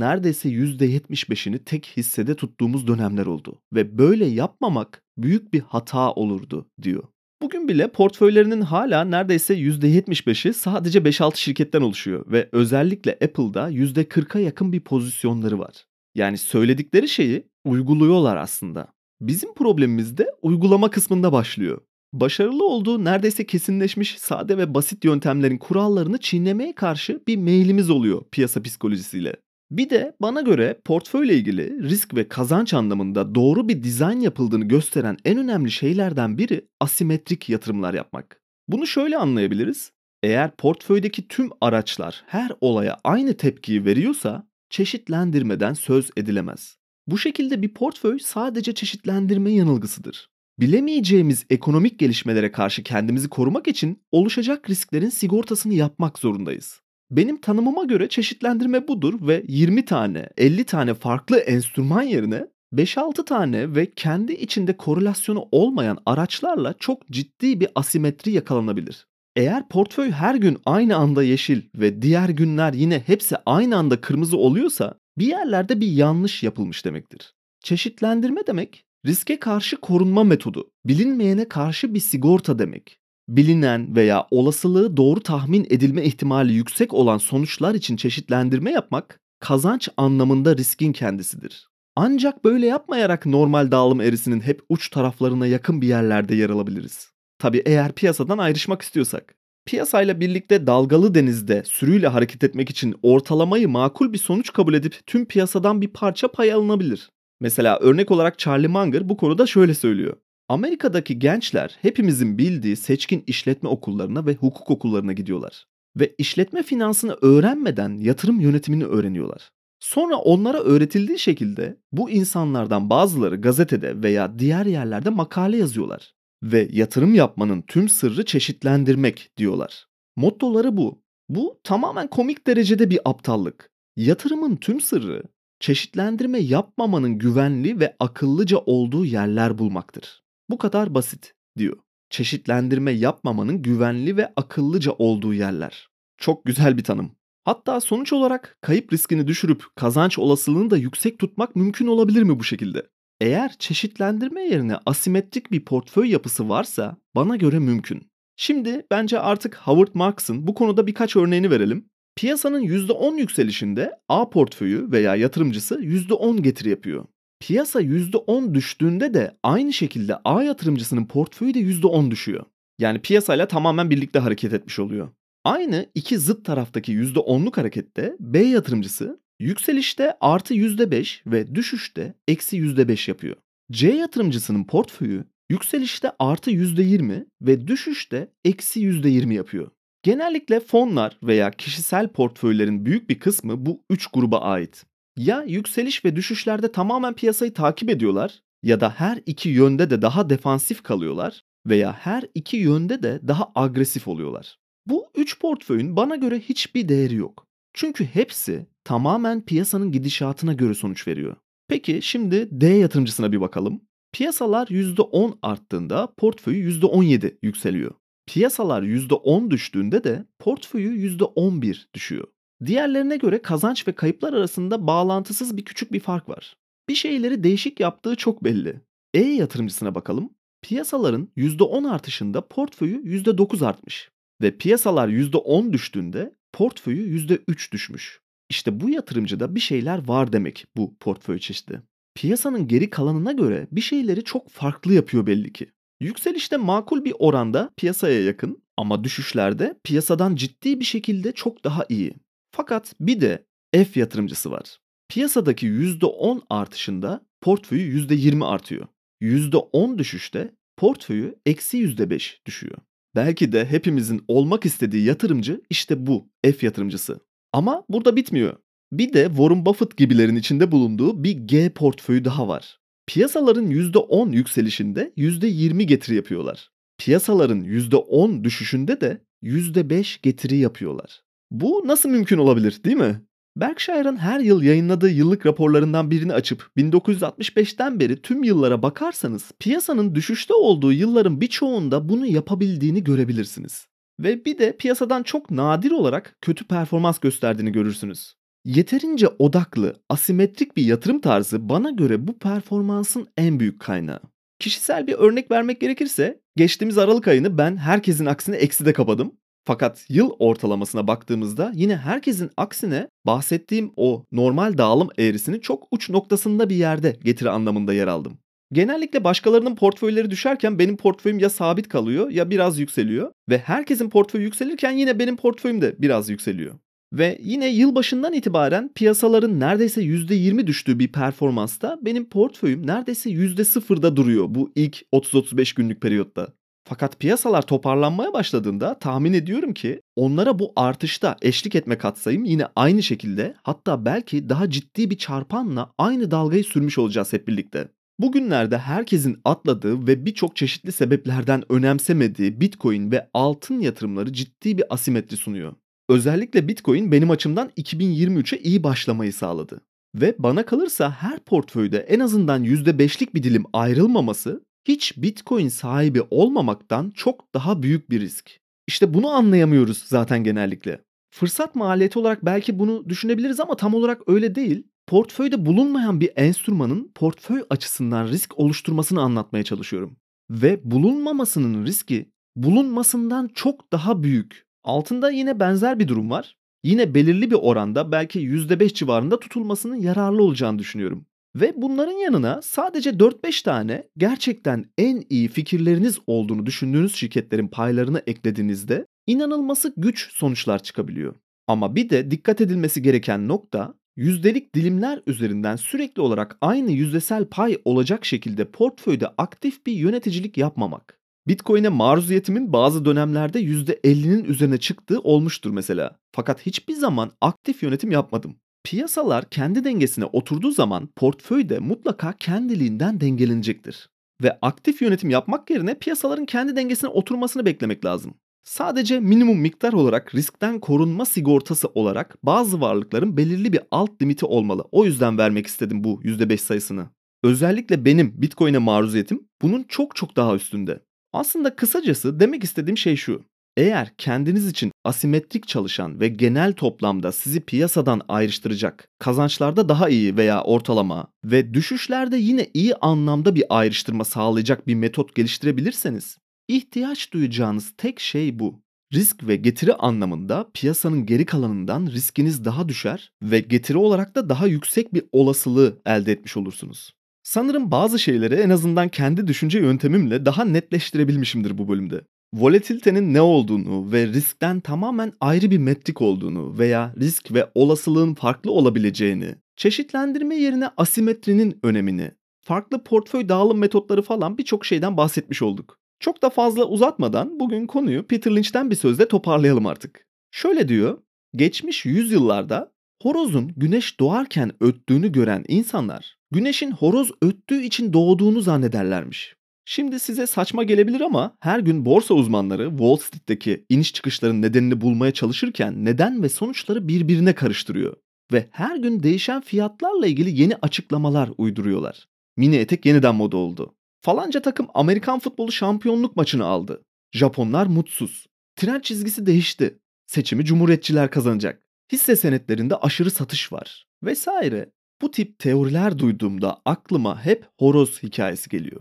neredeyse 0.00 0.48
%75'ini 0.48 1.58
tek 1.64 1.86
hissede 1.96 2.34
tuttuğumuz 2.34 2.86
dönemler 2.86 3.26
oldu 3.26 3.60
ve 3.72 3.98
böyle 3.98 4.26
yapmamak 4.26 5.02
büyük 5.18 5.52
bir 5.52 5.60
hata 5.60 6.12
olurdu 6.12 6.66
diyor. 6.82 7.02
Bugün 7.42 7.68
bile 7.68 7.88
portföylerinin 7.88 8.60
hala 8.60 9.04
neredeyse 9.04 9.54
%75'i 9.54 10.54
sadece 10.54 10.98
5-6 10.98 11.36
şirketten 11.36 11.80
oluşuyor 11.80 12.32
ve 12.32 12.48
özellikle 12.52 13.12
Apple'da 13.12 13.70
%40'a 13.70 14.40
yakın 14.40 14.72
bir 14.72 14.80
pozisyonları 14.80 15.58
var. 15.58 15.86
Yani 16.14 16.38
söyledikleri 16.38 17.08
şeyi 17.08 17.46
uyguluyorlar 17.64 18.36
aslında. 18.36 18.92
Bizim 19.20 19.54
problemimiz 19.54 20.18
de 20.18 20.26
uygulama 20.42 20.90
kısmında 20.90 21.32
başlıyor. 21.32 21.80
Başarılı 22.12 22.66
olduğu 22.66 23.04
neredeyse 23.04 23.46
kesinleşmiş 23.46 24.18
sade 24.18 24.58
ve 24.58 24.74
basit 24.74 25.04
yöntemlerin 25.04 25.58
kurallarını 25.58 26.18
çiğnemeye 26.18 26.74
karşı 26.74 27.22
bir 27.28 27.36
meylimiz 27.36 27.90
oluyor 27.90 28.24
piyasa 28.32 28.62
psikolojisiyle. 28.62 29.36
Bir 29.70 29.90
de 29.90 30.16
bana 30.20 30.40
göre 30.40 30.80
portföyle 30.84 31.34
ilgili 31.34 31.82
risk 31.82 32.14
ve 32.14 32.28
kazanç 32.28 32.74
anlamında 32.74 33.34
doğru 33.34 33.68
bir 33.68 33.82
dizayn 33.82 34.20
yapıldığını 34.20 34.64
gösteren 34.64 35.16
en 35.24 35.38
önemli 35.38 35.70
şeylerden 35.70 36.38
biri 36.38 36.68
asimetrik 36.80 37.48
yatırımlar 37.48 37.94
yapmak. 37.94 38.40
Bunu 38.68 38.86
şöyle 38.86 39.16
anlayabiliriz. 39.16 39.92
Eğer 40.22 40.56
portföydeki 40.56 41.28
tüm 41.28 41.50
araçlar 41.60 42.24
her 42.26 42.52
olaya 42.60 42.98
aynı 43.04 43.34
tepkiyi 43.34 43.84
veriyorsa 43.84 44.48
çeşitlendirmeden 44.70 45.74
söz 45.74 46.10
edilemez. 46.16 46.76
Bu 47.06 47.18
şekilde 47.18 47.62
bir 47.62 47.74
portföy 47.74 48.18
sadece 48.18 48.74
çeşitlendirme 48.74 49.50
yanılgısıdır. 49.50 50.30
Bilemeyeceğimiz 50.60 51.46
ekonomik 51.50 51.98
gelişmelere 51.98 52.52
karşı 52.52 52.82
kendimizi 52.82 53.28
korumak 53.28 53.68
için 53.68 54.02
oluşacak 54.12 54.70
risklerin 54.70 55.08
sigortasını 55.08 55.74
yapmak 55.74 56.18
zorundayız. 56.18 56.80
Benim 57.10 57.40
tanımıma 57.40 57.84
göre 57.84 58.08
çeşitlendirme 58.08 58.88
budur 58.88 59.14
ve 59.26 59.44
20 59.48 59.84
tane, 59.84 60.28
50 60.36 60.64
tane 60.64 60.94
farklı 60.94 61.38
enstrüman 61.38 62.02
yerine 62.02 62.46
5-6 62.74 63.24
tane 63.24 63.74
ve 63.74 63.90
kendi 63.90 64.32
içinde 64.32 64.76
korelasyonu 64.76 65.48
olmayan 65.52 65.98
araçlarla 66.06 66.74
çok 66.78 67.08
ciddi 67.08 67.60
bir 67.60 67.68
asimetri 67.74 68.32
yakalanabilir. 68.32 69.06
Eğer 69.36 69.68
portföy 69.68 70.10
her 70.10 70.34
gün 70.34 70.58
aynı 70.66 70.96
anda 70.96 71.22
yeşil 71.22 71.62
ve 71.74 72.02
diğer 72.02 72.28
günler 72.28 72.72
yine 72.72 73.02
hepsi 73.06 73.36
aynı 73.46 73.76
anda 73.76 74.00
kırmızı 74.00 74.36
oluyorsa 74.36 74.94
bir 75.18 75.26
yerlerde 75.26 75.80
bir 75.80 75.90
yanlış 75.90 76.42
yapılmış 76.42 76.84
demektir. 76.84 77.34
Çeşitlendirme 77.62 78.46
demek 78.46 78.84
riske 79.06 79.38
karşı 79.40 79.76
korunma 79.76 80.24
metodu, 80.24 80.70
bilinmeyene 80.84 81.48
karşı 81.48 81.94
bir 81.94 82.00
sigorta 82.00 82.58
demek. 82.58 82.99
Bilinen 83.30 83.96
veya 83.96 84.26
olasılığı 84.30 84.96
doğru 84.96 85.20
tahmin 85.20 85.66
edilme 85.70 86.04
ihtimali 86.04 86.52
yüksek 86.52 86.94
olan 86.94 87.18
sonuçlar 87.18 87.74
için 87.74 87.96
çeşitlendirme 87.96 88.70
yapmak 88.70 89.20
kazanç 89.40 89.88
anlamında 89.96 90.56
riskin 90.56 90.92
kendisidir. 90.92 91.68
Ancak 91.96 92.44
böyle 92.44 92.66
yapmayarak 92.66 93.26
normal 93.26 93.70
dağılım 93.70 94.00
eğrisinin 94.00 94.40
hep 94.40 94.60
uç 94.68 94.90
taraflarına 94.90 95.46
yakın 95.46 95.82
bir 95.82 95.88
yerlerde 95.88 96.34
yer 96.34 96.50
alabiliriz. 96.50 97.10
Tabi 97.38 97.62
eğer 97.66 97.92
piyasadan 97.92 98.38
ayrışmak 98.38 98.82
istiyorsak. 98.82 99.34
Piyasayla 99.66 100.20
birlikte 100.20 100.66
dalgalı 100.66 101.14
denizde 101.14 101.62
sürüyle 101.64 102.08
hareket 102.08 102.44
etmek 102.44 102.70
için 102.70 102.94
ortalamayı 103.02 103.68
makul 103.68 104.12
bir 104.12 104.18
sonuç 104.18 104.52
kabul 104.52 104.74
edip 104.74 105.06
tüm 105.06 105.24
piyasadan 105.24 105.80
bir 105.80 105.88
parça 105.88 106.28
pay 106.28 106.52
alınabilir. 106.52 107.10
Mesela 107.40 107.78
örnek 107.78 108.10
olarak 108.10 108.38
Charlie 108.38 108.68
Munger 108.68 109.08
bu 109.08 109.16
konuda 109.16 109.46
şöyle 109.46 109.74
söylüyor. 109.74 110.16
Amerika'daki 110.50 111.18
gençler 111.18 111.76
hepimizin 111.82 112.38
bildiği 112.38 112.76
seçkin 112.76 113.24
işletme 113.26 113.68
okullarına 113.68 114.26
ve 114.26 114.34
hukuk 114.34 114.70
okullarına 114.70 115.12
gidiyorlar. 115.12 115.66
Ve 115.96 116.14
işletme 116.18 116.62
finansını 116.62 117.16
öğrenmeden 117.22 117.98
yatırım 117.98 118.40
yönetimini 118.40 118.84
öğreniyorlar. 118.84 119.50
Sonra 119.80 120.16
onlara 120.16 120.58
öğretildiği 120.58 121.18
şekilde 121.18 121.76
bu 121.92 122.10
insanlardan 122.10 122.90
bazıları 122.90 123.36
gazetede 123.36 124.02
veya 124.02 124.38
diğer 124.38 124.66
yerlerde 124.66 125.10
makale 125.10 125.56
yazıyorlar. 125.56 126.14
Ve 126.42 126.68
yatırım 126.72 127.14
yapmanın 127.14 127.62
tüm 127.62 127.88
sırrı 127.88 128.24
çeşitlendirmek 128.24 129.30
diyorlar. 129.36 129.86
Mottoları 130.16 130.76
bu. 130.76 131.02
Bu 131.28 131.60
tamamen 131.64 132.06
komik 132.06 132.46
derecede 132.46 132.90
bir 132.90 133.00
aptallık. 133.04 133.70
Yatırımın 133.96 134.56
tüm 134.56 134.80
sırrı 134.80 135.22
çeşitlendirme 135.60 136.38
yapmamanın 136.38 137.18
güvenli 137.18 137.80
ve 137.80 137.96
akıllıca 138.00 138.58
olduğu 138.58 139.04
yerler 139.04 139.58
bulmaktır. 139.58 140.20
Bu 140.50 140.58
kadar 140.58 140.94
basit 140.94 141.34
diyor. 141.58 141.76
Çeşitlendirme 142.10 142.92
yapmamanın 142.92 143.62
güvenli 143.62 144.16
ve 144.16 144.32
akıllıca 144.36 144.92
olduğu 144.92 145.34
yerler. 145.34 145.88
Çok 146.18 146.44
güzel 146.44 146.78
bir 146.78 146.84
tanım. 146.84 147.12
Hatta 147.44 147.80
sonuç 147.80 148.12
olarak 148.12 148.58
kayıp 148.60 148.92
riskini 148.92 149.26
düşürüp 149.26 149.64
kazanç 149.76 150.18
olasılığını 150.18 150.70
da 150.70 150.76
yüksek 150.76 151.18
tutmak 151.18 151.56
mümkün 151.56 151.86
olabilir 151.86 152.22
mi 152.22 152.38
bu 152.38 152.44
şekilde? 152.44 152.86
Eğer 153.20 153.56
çeşitlendirme 153.58 154.42
yerine 154.42 154.76
asimetrik 154.86 155.52
bir 155.52 155.64
portföy 155.64 156.10
yapısı 156.10 156.48
varsa 156.48 156.96
bana 157.14 157.36
göre 157.36 157.58
mümkün. 157.58 158.10
Şimdi 158.36 158.86
bence 158.90 159.20
artık 159.20 159.56
Howard 159.56 159.94
Marks'ın 159.94 160.46
bu 160.46 160.54
konuda 160.54 160.86
birkaç 160.86 161.16
örneğini 161.16 161.50
verelim. 161.50 161.88
Piyasanın 162.16 162.62
%10 162.62 163.18
yükselişinde 163.18 163.92
A 164.08 164.30
portföyü 164.30 164.90
veya 164.90 165.16
yatırımcısı 165.16 165.74
%10 165.80 166.42
getiri 166.42 166.68
yapıyor. 166.68 167.04
Piyasa 167.40 167.80
%10 167.80 168.54
düştüğünde 168.54 169.14
de 169.14 169.36
aynı 169.42 169.72
şekilde 169.72 170.16
A 170.24 170.42
yatırımcısının 170.42 171.04
portföyü 171.04 171.54
de 171.54 171.58
%10 171.58 172.10
düşüyor. 172.10 172.44
Yani 172.78 172.98
piyasayla 172.98 173.48
tamamen 173.48 173.90
birlikte 173.90 174.18
hareket 174.18 174.52
etmiş 174.52 174.78
oluyor. 174.78 175.08
Aynı 175.44 175.86
iki 175.94 176.18
zıt 176.18 176.44
taraftaki 176.44 176.92
%10'luk 176.92 177.56
harekette 177.56 178.16
B 178.20 178.38
yatırımcısı 178.38 179.20
yükselişte 179.40 180.14
artı 180.20 180.54
%5 180.54 181.22
ve 181.26 181.54
düşüşte 181.54 182.14
eksi 182.28 182.56
%5 182.56 183.10
yapıyor. 183.10 183.36
C 183.72 183.88
yatırımcısının 183.88 184.64
portföyü 184.64 185.24
yükselişte 185.50 186.12
artı 186.18 186.50
%20 186.50 187.26
ve 187.42 187.68
düşüşte 187.68 188.32
eksi 188.44 188.80
%20 188.80 189.34
yapıyor. 189.34 189.70
Genellikle 190.02 190.60
fonlar 190.60 191.18
veya 191.22 191.50
kişisel 191.50 192.08
portföylerin 192.08 192.86
büyük 192.86 193.10
bir 193.10 193.18
kısmı 193.18 193.66
bu 193.66 193.82
üç 193.90 194.06
gruba 194.06 194.40
ait. 194.40 194.84
Ya 195.16 195.42
yükseliş 195.42 196.04
ve 196.04 196.16
düşüşlerde 196.16 196.72
tamamen 196.72 197.14
piyasayı 197.14 197.54
takip 197.54 197.90
ediyorlar 197.90 198.42
ya 198.62 198.80
da 198.80 198.90
her 198.90 199.18
iki 199.26 199.48
yönde 199.48 199.90
de 199.90 200.02
daha 200.02 200.30
defansif 200.30 200.82
kalıyorlar 200.82 201.44
veya 201.66 201.92
her 201.92 202.24
iki 202.34 202.56
yönde 202.56 203.02
de 203.02 203.20
daha 203.28 203.52
agresif 203.54 204.08
oluyorlar. 204.08 204.58
Bu 204.86 205.06
üç 205.14 205.38
portföyün 205.38 205.96
bana 205.96 206.16
göre 206.16 206.40
hiçbir 206.40 206.88
değeri 206.88 207.14
yok. 207.14 207.46
Çünkü 207.74 208.04
hepsi 208.04 208.66
tamamen 208.84 209.44
piyasanın 209.44 209.92
gidişatına 209.92 210.52
göre 210.52 210.74
sonuç 210.74 211.08
veriyor. 211.08 211.36
Peki 211.68 212.02
şimdi 212.02 212.48
D 212.60 212.66
yatırımcısına 212.66 213.32
bir 213.32 213.40
bakalım. 213.40 213.80
Piyasalar 214.12 214.66
%10 214.66 215.38
arttığında 215.42 216.14
portföyü 216.16 216.70
%17 216.70 217.38
yükseliyor. 217.42 217.94
Piyasalar 218.26 218.82
%10 218.82 219.50
düştüğünde 219.50 220.04
de 220.04 220.26
portföyü 220.38 220.92
%11 220.92 221.88
düşüyor. 221.94 222.28
Diğerlerine 222.66 223.16
göre 223.16 223.42
kazanç 223.42 223.88
ve 223.88 223.92
kayıplar 223.92 224.32
arasında 224.32 224.86
bağlantısız 224.86 225.56
bir 225.56 225.64
küçük 225.64 225.92
bir 225.92 226.00
fark 226.00 226.28
var. 226.28 226.56
Bir 226.88 226.94
şeyleri 226.94 227.44
değişik 227.44 227.80
yaptığı 227.80 228.16
çok 228.16 228.44
belli. 228.44 228.80
E 229.14 229.20
yatırımcısına 229.20 229.94
bakalım. 229.94 230.30
Piyasaların 230.62 231.28
%10 231.36 231.88
artışında 231.88 232.48
portföyü 232.48 233.02
%9 233.04 233.66
artmış 233.66 234.10
ve 234.42 234.56
piyasalar 234.56 235.08
%10 235.08 235.72
düştüğünde 235.72 236.34
portföyü 236.52 237.18
%3 237.18 237.72
düşmüş. 237.72 238.20
İşte 238.50 238.80
bu 238.80 238.90
yatırımcıda 238.90 239.54
bir 239.54 239.60
şeyler 239.60 240.08
var 240.08 240.32
demek 240.32 240.66
bu 240.76 240.96
portföy 240.96 241.38
çeşidi. 241.38 241.82
Piyasanın 242.14 242.68
geri 242.68 242.90
kalanına 242.90 243.32
göre 243.32 243.66
bir 243.72 243.80
şeyleri 243.80 244.24
çok 244.24 244.50
farklı 244.50 244.94
yapıyor 244.94 245.26
belli 245.26 245.52
ki. 245.52 245.70
Yükselişte 246.00 246.56
makul 246.56 247.04
bir 247.04 247.14
oranda 247.18 247.70
piyasaya 247.76 248.24
yakın 248.24 248.62
ama 248.76 249.04
düşüşlerde 249.04 249.80
piyasadan 249.84 250.36
ciddi 250.36 250.80
bir 250.80 250.84
şekilde 250.84 251.32
çok 251.32 251.64
daha 251.64 251.84
iyi. 251.88 252.14
Fakat 252.52 252.94
bir 253.00 253.20
de 253.20 253.46
F 253.74 254.00
yatırımcısı 254.00 254.50
var. 254.50 254.78
Piyasadaki 255.08 255.66
%10 255.66 256.40
artışında 256.50 257.26
portföyü 257.40 258.06
%20 258.08 258.44
artıyor. 258.44 258.86
%10 259.20 259.98
düşüşte 259.98 260.54
portföyü 260.76 261.34
eksi 261.46 261.78
%5 261.78 262.40
düşüyor. 262.46 262.78
Belki 263.14 263.52
de 263.52 263.66
hepimizin 263.66 264.24
olmak 264.28 264.66
istediği 264.66 265.04
yatırımcı 265.04 265.60
işte 265.70 266.06
bu 266.06 266.30
F 266.44 266.66
yatırımcısı. 266.66 267.20
Ama 267.52 267.84
burada 267.88 268.16
bitmiyor. 268.16 268.56
Bir 268.92 269.12
de 269.12 269.26
Warren 269.26 269.66
Buffett 269.66 269.96
gibilerin 269.96 270.36
içinde 270.36 270.72
bulunduğu 270.72 271.24
bir 271.24 271.32
G 271.32 271.70
portföyü 271.70 272.24
daha 272.24 272.48
var. 272.48 272.80
Piyasaların 273.06 273.70
%10 273.70 274.32
yükselişinde 274.32 275.12
%20 275.16 275.82
getiri 275.82 276.16
yapıyorlar. 276.16 276.70
Piyasaların 276.98 277.64
%10 277.64 278.44
düşüşünde 278.44 279.00
de 279.00 279.24
%5 279.42 280.22
getiri 280.22 280.56
yapıyorlar. 280.56 281.22
Bu 281.50 281.82
nasıl 281.84 282.08
mümkün 282.08 282.38
olabilir 282.38 282.80
değil 282.84 282.96
mi? 282.96 283.22
Berkshire'ın 283.56 284.16
her 284.16 284.40
yıl 284.40 284.62
yayınladığı 284.62 285.10
yıllık 285.10 285.46
raporlarından 285.46 286.10
birini 286.10 286.32
açıp 286.32 286.70
1965'ten 286.76 288.00
beri 288.00 288.22
tüm 288.22 288.44
yıllara 288.44 288.82
bakarsanız 288.82 289.52
piyasanın 289.58 290.14
düşüşte 290.14 290.54
olduğu 290.54 290.92
yılların 290.92 291.40
birçoğunda 291.40 292.08
bunu 292.08 292.26
yapabildiğini 292.26 293.04
görebilirsiniz. 293.04 293.86
Ve 294.20 294.44
bir 294.44 294.58
de 294.58 294.76
piyasadan 294.76 295.22
çok 295.22 295.50
nadir 295.50 295.90
olarak 295.90 296.36
kötü 296.40 296.64
performans 296.64 297.18
gösterdiğini 297.18 297.72
görürsünüz. 297.72 298.34
Yeterince 298.64 299.28
odaklı, 299.28 299.94
asimetrik 300.08 300.76
bir 300.76 300.84
yatırım 300.84 301.20
tarzı 301.20 301.68
bana 301.68 301.90
göre 301.90 302.28
bu 302.28 302.38
performansın 302.38 303.28
en 303.36 303.60
büyük 303.60 303.80
kaynağı. 303.80 304.20
Kişisel 304.58 305.06
bir 305.06 305.14
örnek 305.14 305.50
vermek 305.50 305.80
gerekirse 305.80 306.40
geçtiğimiz 306.56 306.98
Aralık 306.98 307.28
ayını 307.28 307.58
ben 307.58 307.76
herkesin 307.76 308.26
aksine 308.26 308.56
ekside 308.56 308.92
kapadım. 308.92 309.32
Fakat 309.64 310.06
yıl 310.08 310.30
ortalamasına 310.38 311.06
baktığımızda 311.06 311.72
yine 311.74 311.96
herkesin 311.96 312.50
aksine 312.56 313.08
bahsettiğim 313.26 313.92
o 313.96 314.24
normal 314.32 314.78
dağılım 314.78 315.08
eğrisini 315.18 315.60
çok 315.60 315.88
uç 315.90 316.10
noktasında 316.10 316.70
bir 316.70 316.76
yerde 316.76 317.16
getiri 317.24 317.50
anlamında 317.50 317.94
yer 317.94 318.06
aldım. 318.06 318.38
Genellikle 318.72 319.24
başkalarının 319.24 319.74
portföyleri 319.74 320.30
düşerken 320.30 320.78
benim 320.78 320.96
portföyüm 320.96 321.38
ya 321.38 321.50
sabit 321.50 321.88
kalıyor 321.88 322.30
ya 322.30 322.50
biraz 322.50 322.78
yükseliyor 322.78 323.32
ve 323.48 323.58
herkesin 323.58 324.10
portföyü 324.10 324.44
yükselirken 324.44 324.90
yine 324.90 325.18
benim 325.18 325.36
portföyüm 325.36 325.80
de 325.80 325.96
biraz 325.98 326.28
yükseliyor. 326.28 326.74
Ve 327.12 327.38
yine 327.42 327.68
yılbaşından 327.68 328.32
itibaren 328.32 328.90
piyasaların 328.94 329.60
neredeyse 329.60 330.02
%20 330.02 330.66
düştüğü 330.66 330.98
bir 330.98 331.12
performansta 331.12 331.98
benim 332.02 332.28
portföyüm 332.28 332.86
neredeyse 332.86 333.30
%0'da 333.30 334.16
duruyor 334.16 334.46
bu 334.48 334.72
ilk 334.74 335.02
30-35 335.12 335.76
günlük 335.76 336.00
periyotta. 336.00 336.59
Fakat 336.90 337.20
piyasalar 337.20 337.62
toparlanmaya 337.62 338.32
başladığında 338.32 338.98
tahmin 338.98 339.32
ediyorum 339.32 339.74
ki 339.74 340.00
onlara 340.16 340.58
bu 340.58 340.72
artışta 340.76 341.36
eşlik 341.42 341.74
etme 341.74 341.98
katsayım 341.98 342.44
yine 342.44 342.66
aynı 342.76 343.02
şekilde 343.02 343.54
hatta 343.62 344.04
belki 344.04 344.48
daha 344.48 344.70
ciddi 344.70 345.10
bir 345.10 345.18
çarpanla 345.18 345.92
aynı 345.98 346.30
dalgayı 346.30 346.64
sürmüş 346.64 346.98
olacağız 346.98 347.32
hep 347.32 347.48
birlikte. 347.48 347.88
Bugünlerde 348.18 348.78
herkesin 348.78 349.40
atladığı 349.44 350.06
ve 350.06 350.26
birçok 350.26 350.56
çeşitli 350.56 350.92
sebeplerden 350.92 351.62
önemsemediği 351.68 352.60
Bitcoin 352.60 353.10
ve 353.10 353.28
altın 353.34 353.80
yatırımları 353.80 354.32
ciddi 354.32 354.78
bir 354.78 354.94
asimetri 354.94 355.36
sunuyor. 355.36 355.72
Özellikle 356.08 356.68
Bitcoin 356.68 357.12
benim 357.12 357.30
açımdan 357.30 357.70
2023'e 357.76 358.58
iyi 358.58 358.82
başlamayı 358.82 359.32
sağladı. 359.32 359.80
Ve 360.14 360.34
bana 360.38 360.66
kalırsa 360.66 361.10
her 361.10 361.38
portföyde 361.38 361.98
en 361.98 362.20
azından 362.20 362.64
%5'lik 362.64 363.34
bir 363.34 363.42
dilim 363.42 363.64
ayrılmaması 363.72 364.64
hiç 364.84 365.16
Bitcoin 365.16 365.68
sahibi 365.68 366.22
olmamaktan 366.30 367.10
çok 367.10 367.54
daha 367.54 367.82
büyük 367.82 368.10
bir 368.10 368.20
risk. 368.20 368.60
İşte 368.86 369.14
bunu 369.14 369.28
anlayamıyoruz 369.30 369.98
zaten 369.98 370.44
genellikle. 370.44 371.00
Fırsat 371.30 371.74
maliyeti 371.74 372.18
olarak 372.18 372.44
belki 372.44 372.78
bunu 372.78 373.08
düşünebiliriz 373.08 373.60
ama 373.60 373.76
tam 373.76 373.94
olarak 373.94 374.28
öyle 374.28 374.54
değil. 374.54 374.82
Portföyde 375.06 375.66
bulunmayan 375.66 376.20
bir 376.20 376.30
enstrümanın 376.36 377.12
portföy 377.14 377.62
açısından 377.70 378.28
risk 378.28 378.58
oluşturmasını 378.58 379.20
anlatmaya 379.20 379.64
çalışıyorum. 379.64 380.16
Ve 380.50 380.80
bulunmamasının 380.84 381.86
riski 381.86 382.32
bulunmasından 382.56 383.48
çok 383.54 383.92
daha 383.92 384.22
büyük. 384.22 384.66
Altında 384.84 385.30
yine 385.30 385.60
benzer 385.60 385.98
bir 385.98 386.08
durum 386.08 386.30
var. 386.30 386.56
Yine 386.84 387.14
belirli 387.14 387.50
bir 387.50 387.56
oranda 387.56 388.12
belki 388.12 388.40
%5 388.40 388.94
civarında 388.94 389.40
tutulmasının 389.40 389.96
yararlı 389.96 390.42
olacağını 390.42 390.78
düşünüyorum. 390.78 391.26
Ve 391.56 391.72
bunların 391.76 392.12
yanına 392.12 392.60
sadece 392.62 393.10
4-5 393.10 393.64
tane 393.64 394.08
gerçekten 394.16 394.84
en 394.98 395.22
iyi 395.28 395.48
fikirleriniz 395.48 396.18
olduğunu 396.26 396.66
düşündüğünüz 396.66 397.14
şirketlerin 397.14 397.68
paylarını 397.68 398.22
eklediğinizde 398.26 399.06
inanılması 399.26 399.94
güç 399.96 400.32
sonuçlar 400.32 400.82
çıkabiliyor. 400.82 401.34
Ama 401.66 401.96
bir 401.96 402.10
de 402.10 402.30
dikkat 402.30 402.60
edilmesi 402.60 403.02
gereken 403.02 403.48
nokta 403.48 403.94
yüzdelik 404.16 404.74
dilimler 404.74 405.22
üzerinden 405.26 405.76
sürekli 405.76 406.22
olarak 406.22 406.56
aynı 406.60 406.90
yüzdesel 406.90 407.44
pay 407.44 407.78
olacak 407.84 408.24
şekilde 408.24 408.70
portföyde 408.70 409.28
aktif 409.38 409.86
bir 409.86 409.92
yöneticilik 409.92 410.56
yapmamak. 410.56 411.20
Bitcoin'e 411.48 411.88
maruziyetimin 411.88 412.72
bazı 412.72 413.04
dönemlerde 413.04 413.60
%50'nin 413.62 414.44
üzerine 414.44 414.78
çıktığı 414.78 415.20
olmuştur 415.20 415.70
mesela. 415.70 416.18
Fakat 416.32 416.66
hiçbir 416.66 416.94
zaman 416.94 417.32
aktif 417.40 417.82
yönetim 417.82 418.10
yapmadım. 418.10 418.56
Piyasalar 418.84 419.50
kendi 419.50 419.84
dengesine 419.84 420.24
oturduğu 420.24 420.70
zaman 420.70 421.06
portföy 421.16 421.68
de 421.68 421.78
mutlaka 421.78 422.32
kendiliğinden 422.32 423.20
dengelenecektir. 423.20 424.08
Ve 424.42 424.58
aktif 424.62 425.02
yönetim 425.02 425.30
yapmak 425.30 425.70
yerine 425.70 425.94
piyasaların 425.94 426.46
kendi 426.46 426.76
dengesine 426.76 427.10
oturmasını 427.10 427.66
beklemek 427.66 428.04
lazım. 428.04 428.34
Sadece 428.64 429.20
minimum 429.20 429.58
miktar 429.58 429.92
olarak 429.92 430.34
riskten 430.34 430.80
korunma 430.80 431.24
sigortası 431.24 431.88
olarak 431.88 432.36
bazı 432.42 432.80
varlıkların 432.80 433.36
belirli 433.36 433.72
bir 433.72 433.80
alt 433.90 434.22
limiti 434.22 434.46
olmalı. 434.46 434.84
O 434.92 435.04
yüzden 435.04 435.38
vermek 435.38 435.66
istedim 435.66 436.04
bu 436.04 436.22
%5 436.22 436.60
sayısını. 436.60 437.08
Özellikle 437.44 438.04
benim 438.04 438.42
Bitcoin'e 438.42 438.78
maruziyetim 438.78 439.48
bunun 439.62 439.82
çok 439.82 440.16
çok 440.16 440.36
daha 440.36 440.54
üstünde. 440.54 441.02
Aslında 441.32 441.76
kısacası 441.76 442.40
demek 442.40 442.64
istediğim 442.64 442.98
şey 442.98 443.16
şu. 443.16 443.42
Eğer 443.76 444.12
kendiniz 444.18 444.66
için 444.66 444.92
asimetrik 445.04 445.68
çalışan 445.68 446.20
ve 446.20 446.28
genel 446.28 446.72
toplamda 446.72 447.32
sizi 447.32 447.60
piyasadan 447.60 448.20
ayrıştıracak, 448.28 449.08
kazançlarda 449.18 449.88
daha 449.88 450.08
iyi 450.08 450.36
veya 450.36 450.62
ortalama 450.62 451.26
ve 451.44 451.74
düşüşlerde 451.74 452.36
yine 452.36 452.70
iyi 452.74 452.94
anlamda 452.94 453.54
bir 453.54 453.64
ayrıştırma 453.70 454.24
sağlayacak 454.24 454.86
bir 454.86 454.94
metot 454.94 455.34
geliştirebilirseniz, 455.34 456.38
ihtiyaç 456.68 457.32
duyacağınız 457.32 457.92
tek 457.96 458.20
şey 458.20 458.58
bu. 458.58 458.82
Risk 459.12 459.46
ve 459.46 459.56
getiri 459.56 459.94
anlamında 459.94 460.70
piyasanın 460.74 461.26
geri 461.26 461.46
kalanından 461.46 462.06
riskiniz 462.06 462.64
daha 462.64 462.88
düşer 462.88 463.32
ve 463.42 463.60
getiri 463.60 463.98
olarak 463.98 464.34
da 464.34 464.48
daha 464.48 464.66
yüksek 464.66 465.14
bir 465.14 465.24
olasılığı 465.32 466.02
elde 466.06 466.32
etmiş 466.32 466.56
olursunuz. 466.56 467.14
Sanırım 467.42 467.90
bazı 467.90 468.18
şeyleri 468.18 468.54
en 468.54 468.70
azından 468.70 469.08
kendi 469.08 469.46
düşünce 469.46 469.78
yöntemimle 469.78 470.46
daha 470.46 470.64
netleştirebilmişimdir 470.64 471.78
bu 471.78 471.88
bölümde. 471.88 472.20
Volatilitenin 472.54 473.34
ne 473.34 473.40
olduğunu 473.40 474.12
ve 474.12 474.26
riskten 474.26 474.80
tamamen 474.80 475.32
ayrı 475.40 475.70
bir 475.70 475.78
metrik 475.78 476.22
olduğunu 476.22 476.78
veya 476.78 477.14
risk 477.20 477.52
ve 477.52 477.70
olasılığın 477.74 478.34
farklı 478.34 478.72
olabileceğini, 478.72 479.54
çeşitlendirme 479.76 480.56
yerine 480.56 480.88
asimetrinin 480.96 481.78
önemini, 481.82 482.30
farklı 482.60 483.04
portföy 483.04 483.48
dağılım 483.48 483.78
metotları 483.78 484.22
falan 484.22 484.58
birçok 484.58 484.86
şeyden 484.86 485.16
bahsetmiş 485.16 485.62
olduk. 485.62 485.98
Çok 486.20 486.42
da 486.42 486.50
fazla 486.50 486.84
uzatmadan 486.84 487.60
bugün 487.60 487.86
konuyu 487.86 488.26
Peter 488.26 488.56
Lynch'ten 488.56 488.90
bir 488.90 488.96
sözle 488.96 489.28
toparlayalım 489.28 489.86
artık. 489.86 490.26
Şöyle 490.50 490.88
diyor, 490.88 491.18
geçmiş 491.54 492.04
yüzyıllarda 492.04 492.92
horozun 493.22 493.72
güneş 493.76 494.20
doğarken 494.20 494.72
öttüğünü 494.80 495.32
gören 495.32 495.64
insanlar 495.68 496.36
güneşin 496.50 496.90
horoz 496.90 497.30
öttüğü 497.42 497.82
için 497.82 498.12
doğduğunu 498.12 498.60
zannederlermiş. 498.60 499.59
Şimdi 499.92 500.20
size 500.20 500.46
saçma 500.46 500.82
gelebilir 500.82 501.20
ama 501.20 501.56
her 501.60 501.78
gün 501.80 502.04
borsa 502.04 502.34
uzmanları 502.34 502.90
Wall 502.90 503.16
Street'teki 503.16 503.84
iniş 503.88 504.12
çıkışların 504.14 504.62
nedenini 504.62 505.00
bulmaya 505.00 505.32
çalışırken 505.32 506.04
neden 506.04 506.42
ve 506.42 506.48
sonuçları 506.48 507.08
birbirine 507.08 507.54
karıştırıyor. 507.54 508.16
Ve 508.52 508.68
her 508.70 508.96
gün 508.96 509.22
değişen 509.22 509.60
fiyatlarla 509.60 510.26
ilgili 510.26 510.60
yeni 510.60 510.76
açıklamalar 510.82 511.50
uyduruyorlar. 511.58 512.28
Mini 512.56 512.76
etek 512.76 513.06
yeniden 513.06 513.34
moda 513.34 513.56
oldu. 513.56 513.94
Falanca 514.20 514.62
takım 514.62 514.88
Amerikan 514.94 515.38
futbolu 515.38 515.72
şampiyonluk 515.72 516.36
maçını 516.36 516.64
aldı. 516.64 517.02
Japonlar 517.32 517.86
mutsuz. 517.86 518.46
Trend 518.76 519.02
çizgisi 519.02 519.46
değişti. 519.46 519.98
Seçimi 520.26 520.64
cumhuriyetçiler 520.64 521.30
kazanacak. 521.30 521.82
Hisse 522.12 522.36
senetlerinde 522.36 522.96
aşırı 522.96 523.30
satış 523.30 523.72
var. 523.72 524.06
Vesaire. 524.22 524.90
Bu 525.22 525.30
tip 525.30 525.58
teoriler 525.58 526.18
duyduğumda 526.18 526.82
aklıma 526.84 527.44
hep 527.44 527.66
horoz 527.78 528.22
hikayesi 528.22 528.70
geliyor. 528.70 529.00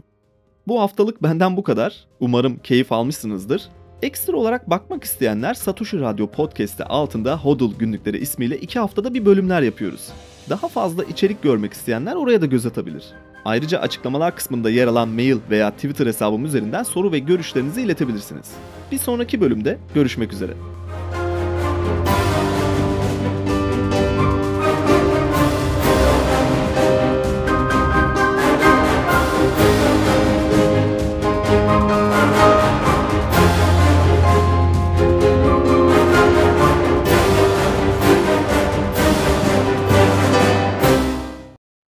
Bu 0.69 0.81
haftalık 0.81 1.23
benden 1.23 1.57
bu 1.57 1.63
kadar. 1.63 2.07
Umarım 2.19 2.57
keyif 2.57 2.91
almışsınızdır. 2.91 3.61
Ekstra 4.01 4.37
olarak 4.37 4.69
bakmak 4.69 5.03
isteyenler 5.03 5.53
Satoshi 5.53 5.99
Radyo 5.99 6.27
Podcast'te 6.27 6.83
altında 6.83 7.37
Hodl 7.37 7.75
günlükleri 7.79 8.17
ismiyle 8.17 8.57
iki 8.57 8.79
haftada 8.79 9.13
bir 9.13 9.25
bölümler 9.25 9.61
yapıyoruz. 9.61 10.09
Daha 10.49 10.67
fazla 10.67 11.03
içerik 11.03 11.43
görmek 11.43 11.73
isteyenler 11.73 12.15
oraya 12.15 12.41
da 12.41 12.45
göz 12.45 12.65
atabilir. 12.65 13.03
Ayrıca 13.45 13.79
açıklamalar 13.79 14.35
kısmında 14.35 14.69
yer 14.69 14.87
alan 14.87 15.09
mail 15.09 15.37
veya 15.49 15.71
Twitter 15.71 16.05
hesabım 16.07 16.45
üzerinden 16.45 16.83
soru 16.83 17.11
ve 17.11 17.19
görüşlerinizi 17.19 17.81
iletebilirsiniz. 17.81 18.51
Bir 18.91 18.97
sonraki 18.97 19.41
bölümde 19.41 19.77
görüşmek 19.95 20.33
üzere. 20.33 20.53